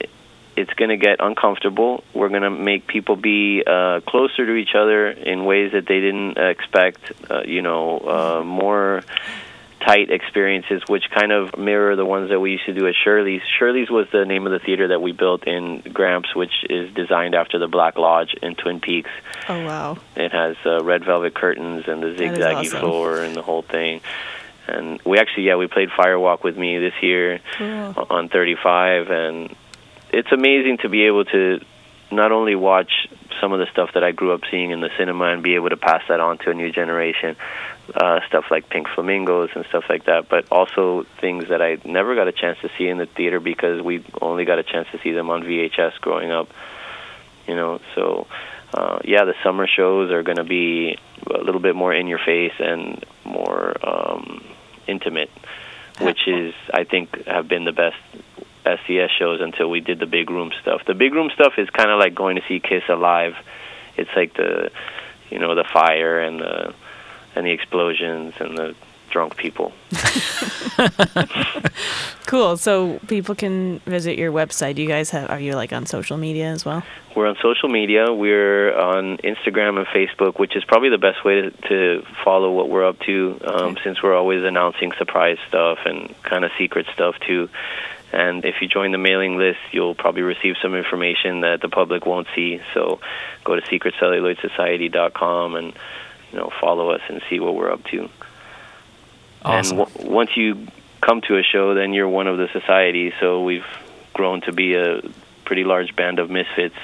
it's 0.59 0.73
going 0.73 0.89
to 0.89 0.97
get 0.97 1.17
uncomfortable. 1.19 2.03
We're 2.13 2.29
going 2.29 2.41
to 2.41 2.49
make 2.49 2.85
people 2.85 3.15
be 3.15 3.63
uh, 3.65 4.01
closer 4.01 4.45
to 4.45 4.53
each 4.55 4.75
other 4.75 5.07
in 5.07 5.45
ways 5.45 5.71
that 5.71 5.87
they 5.87 6.01
didn't 6.01 6.37
expect. 6.37 7.13
Uh, 7.29 7.43
you 7.45 7.61
know, 7.61 7.99
uh, 7.99 8.43
more 8.43 9.01
tight 9.79 10.11
experiences, 10.11 10.81
which 10.87 11.09
kind 11.09 11.31
of 11.31 11.57
mirror 11.57 11.95
the 11.95 12.05
ones 12.05 12.29
that 12.29 12.41
we 12.41 12.51
used 12.51 12.65
to 12.65 12.73
do 12.73 12.87
at 12.87 12.93
Shirley's. 13.01 13.41
Shirley's 13.57 13.89
was 13.89 14.07
the 14.11 14.25
name 14.25 14.45
of 14.45 14.51
the 14.51 14.59
theater 14.59 14.89
that 14.89 15.01
we 15.01 15.13
built 15.13 15.47
in 15.47 15.79
Gramps, 15.93 16.35
which 16.35 16.51
is 16.69 16.93
designed 16.93 17.35
after 17.35 17.57
the 17.57 17.69
Black 17.69 17.97
Lodge 17.97 18.35
in 18.41 18.55
Twin 18.55 18.81
Peaks. 18.81 19.09
Oh 19.47 19.63
wow! 19.63 19.97
It 20.17 20.33
has 20.33 20.57
uh, 20.65 20.83
red 20.83 21.05
velvet 21.05 21.33
curtains 21.33 21.85
and 21.87 22.03
the 22.03 22.15
zigzaggy 22.15 22.65
awesome. 22.65 22.79
floor 22.79 23.21
and 23.21 23.33
the 23.33 23.41
whole 23.41 23.61
thing. 23.61 24.01
And 24.67 25.01
we 25.03 25.17
actually, 25.17 25.43
yeah, 25.43 25.55
we 25.55 25.67
played 25.67 25.89
Firewalk 25.89 26.43
with 26.43 26.57
Me 26.57 26.77
this 26.77 26.93
year 27.01 27.39
cool. 27.57 28.07
on 28.09 28.27
35, 28.29 29.09
and 29.09 29.55
it's 30.11 30.31
amazing 30.31 30.77
to 30.79 30.89
be 30.89 31.05
able 31.05 31.25
to 31.25 31.59
not 32.11 32.31
only 32.31 32.55
watch 32.55 33.07
some 33.39 33.53
of 33.53 33.59
the 33.59 33.67
stuff 33.71 33.91
that 33.93 34.03
I 34.03 34.11
grew 34.11 34.33
up 34.33 34.41
seeing 34.49 34.71
in 34.71 34.81
the 34.81 34.89
cinema 34.97 35.25
and 35.25 35.43
be 35.43 35.55
able 35.55 35.69
to 35.69 35.77
pass 35.77 36.01
that 36.09 36.19
on 36.19 36.37
to 36.39 36.49
a 36.49 36.53
new 36.53 36.71
generation, 36.71 37.35
uh, 37.93 38.19
stuff 38.27 38.45
like 38.49 38.69
Pink 38.69 38.87
Flamingos 38.89 39.49
and 39.55 39.65
stuff 39.67 39.85
like 39.89 40.05
that, 40.05 40.27
but 40.29 40.51
also 40.51 41.05
things 41.21 41.49
that 41.49 41.61
I 41.61 41.77
never 41.85 42.15
got 42.15 42.27
a 42.27 42.31
chance 42.31 42.57
to 42.61 42.69
see 42.77 42.87
in 42.87 42.97
the 42.97 43.05
theater 43.05 43.39
because 43.39 43.81
we 43.81 44.03
only 44.21 44.45
got 44.45 44.59
a 44.59 44.63
chance 44.63 44.87
to 44.91 44.99
see 44.99 45.11
them 45.11 45.29
on 45.29 45.43
VHS 45.43 45.99
growing 46.01 46.31
up. 46.31 46.49
You 47.47 47.55
know, 47.55 47.79
so 47.95 48.27
uh, 48.73 48.99
yeah, 49.03 49.25
the 49.25 49.35
summer 49.43 49.67
shows 49.67 50.11
are 50.11 50.23
going 50.23 50.37
to 50.37 50.43
be 50.43 50.97
a 51.27 51.43
little 51.43 51.61
bit 51.61 51.75
more 51.75 51.93
in 51.93 52.07
your 52.07 52.19
face 52.19 52.53
and 52.59 53.03
more 53.25 53.75
um, 53.87 54.43
intimate, 54.87 55.31
which 55.99 56.27
is 56.27 56.53
I 56.73 56.83
think 56.83 57.25
have 57.25 57.47
been 57.47 57.65
the 57.65 57.71
best 57.71 57.97
SCS 58.77 59.09
shows 59.17 59.41
until 59.41 59.69
we 59.69 59.79
did 59.79 59.99
the 59.99 60.05
big 60.05 60.29
room 60.29 60.51
stuff. 60.61 60.85
The 60.85 60.93
big 60.93 61.13
room 61.13 61.29
stuff 61.33 61.53
is 61.57 61.69
kind 61.69 61.89
of 61.89 61.99
like 61.99 62.15
going 62.15 62.35
to 62.35 62.41
see 62.47 62.59
Kiss 62.59 62.83
alive. 62.89 63.35
It's 63.97 64.09
like 64.15 64.33
the, 64.35 64.71
you 65.29 65.39
know, 65.39 65.55
the 65.55 65.63
fire 65.63 66.19
and 66.19 66.39
the 66.39 66.73
and 67.35 67.45
the 67.45 67.51
explosions 67.51 68.33
and 68.39 68.57
the 68.57 68.75
drunk 69.09 69.35
people. 69.37 69.73
cool. 72.25 72.57
So 72.57 72.99
people 73.07 73.35
can 73.35 73.79
visit 73.79 74.17
your 74.17 74.31
website. 74.31 74.75
Do 74.75 74.81
you 74.81 74.87
guys 74.87 75.09
have? 75.09 75.29
Are 75.29 75.39
you 75.39 75.53
like 75.53 75.73
on 75.73 75.85
social 75.85 76.17
media 76.17 76.45
as 76.51 76.65
well? 76.65 76.83
We're 77.15 77.27
on 77.27 77.37
social 77.41 77.69
media. 77.69 78.13
We're 78.13 78.77
on 78.77 79.17
Instagram 79.17 79.77
and 79.77 79.87
Facebook, 79.87 80.39
which 80.39 80.55
is 80.55 80.63
probably 80.63 80.89
the 80.89 80.97
best 80.97 81.23
way 81.25 81.41
to, 81.41 81.51
to 81.51 82.05
follow 82.23 82.51
what 82.51 82.69
we're 82.69 82.85
up 82.85 82.99
to, 83.01 83.39
um, 83.43 83.53
okay. 83.71 83.81
since 83.83 84.01
we're 84.03 84.15
always 84.15 84.43
announcing 84.43 84.91
surprise 84.97 85.37
stuff 85.47 85.79
and 85.85 86.13
kind 86.23 86.45
of 86.45 86.51
secret 86.57 86.85
stuff 86.93 87.19
too. 87.19 87.49
And 88.11 88.43
if 88.43 88.55
you 88.61 88.67
join 88.67 88.91
the 88.91 88.97
mailing 88.97 89.37
list, 89.37 89.59
you'll 89.71 89.95
probably 89.95 90.23
receive 90.23 90.55
some 90.61 90.75
information 90.75 91.41
that 91.41 91.61
the 91.61 91.69
public 91.69 92.05
won't 92.05 92.27
see. 92.35 92.61
So 92.73 92.99
go 93.43 93.55
to 93.55 93.61
secretcelluloidsociety.com 93.61 95.55
and 95.55 95.73
you 96.31 96.39
know 96.39 96.51
follow 96.59 96.91
us 96.91 97.01
and 97.07 97.21
see 97.29 97.39
what 97.39 97.55
we're 97.55 97.71
up 97.71 97.83
to. 97.85 98.09
Awesome. 99.43 99.79
And 99.79 99.87
w- 99.89 100.11
once 100.11 100.35
you 100.35 100.67
come 101.01 101.21
to 101.21 101.37
a 101.37 101.43
show, 101.43 101.73
then 101.75 101.93
you're 101.93 102.09
one 102.09 102.27
of 102.27 102.37
the 102.37 102.47
society. 102.51 103.13
So 103.19 103.43
we've 103.43 103.65
grown 104.13 104.41
to 104.41 104.51
be 104.51 104.75
a 104.75 105.01
pretty 105.45 105.63
large 105.63 105.95
band 105.95 106.19
of 106.19 106.29
misfits. 106.29 106.75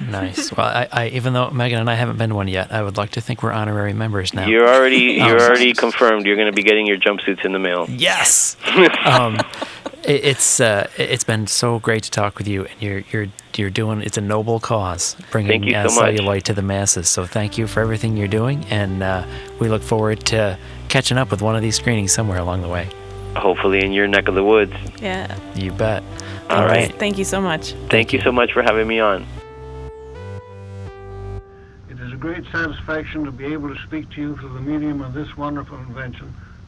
Nice. 0.00 0.52
Well, 0.52 0.66
I, 0.66 0.88
I, 0.92 1.08
even 1.08 1.32
though 1.32 1.50
Megan 1.50 1.80
and 1.80 1.90
I 1.90 1.94
haven't 1.94 2.18
been 2.18 2.34
one 2.34 2.46
yet, 2.46 2.72
I 2.72 2.82
would 2.82 2.96
like 2.96 3.10
to 3.10 3.20
think 3.20 3.42
we're 3.42 3.52
honorary 3.52 3.92
members 3.92 4.32
now. 4.32 4.46
You're 4.46 4.68
already 4.68 5.14
you're 5.14 5.40
already 5.48 5.72
confirmed. 5.74 6.26
You're 6.26 6.36
going 6.36 6.46
to 6.46 6.52
be 6.52 6.62
getting 6.62 6.86
your 6.86 6.98
jumpsuits 6.98 7.44
in 7.44 7.52
the 7.52 7.58
mail. 7.58 7.86
Yes. 7.88 8.56
um, 9.04 9.38
it's 10.08 10.58
uh, 10.58 10.88
it's 10.96 11.24
been 11.24 11.46
so 11.46 11.78
great 11.78 12.02
to 12.04 12.10
talk 12.10 12.38
with 12.38 12.48
you, 12.48 12.64
and 12.64 12.82
you're 12.82 13.02
you're 13.12 13.26
you're 13.56 13.70
doing. 13.70 14.00
It's 14.00 14.16
a 14.16 14.22
noble 14.22 14.58
cause, 14.58 15.16
bringing 15.30 15.74
uh, 15.74 15.88
so 15.88 16.00
celluloid 16.00 16.44
to 16.46 16.54
the 16.54 16.62
masses. 16.62 17.08
So 17.08 17.26
thank 17.26 17.58
you 17.58 17.66
for 17.66 17.80
everything 17.80 18.16
you're 18.16 18.26
doing, 18.26 18.64
and 18.70 19.02
uh, 19.02 19.26
we 19.60 19.68
look 19.68 19.82
forward 19.82 20.24
to 20.26 20.58
catching 20.88 21.18
up 21.18 21.30
with 21.30 21.42
one 21.42 21.56
of 21.56 21.62
these 21.62 21.76
screenings 21.76 22.12
somewhere 22.12 22.38
along 22.38 22.62
the 22.62 22.68
way. 22.68 22.88
Hopefully, 23.36 23.84
in 23.84 23.92
your 23.92 24.08
neck 24.08 24.28
of 24.28 24.34
the 24.34 24.44
woods. 24.44 24.72
Yeah. 25.00 25.36
You 25.54 25.72
bet. 25.72 26.02
All, 26.48 26.60
All 26.60 26.64
right. 26.64 26.88
right. 26.88 26.98
Thank 26.98 27.18
you 27.18 27.24
so 27.24 27.40
much. 27.40 27.72
Thank, 27.72 27.90
Thank 27.90 28.12
you 28.14 28.20
so 28.22 28.32
much 28.32 28.52
for 28.52 28.62
having 28.62 28.88
me 28.88 29.00
on. 29.00 29.26
It 31.90 32.00
is 32.00 32.12
a 32.12 32.16
great 32.16 32.44
satisfaction 32.50 33.24
to 33.24 33.30
be 33.30 33.44
able 33.52 33.74
to 33.74 33.80
speak 33.82 34.10
to 34.12 34.20
you 34.20 34.36
through 34.38 34.54
the 34.54 34.60
medium 34.60 35.02
of 35.02 35.12
this 35.12 35.36
wonderful 35.36 35.76
invention 35.78 36.34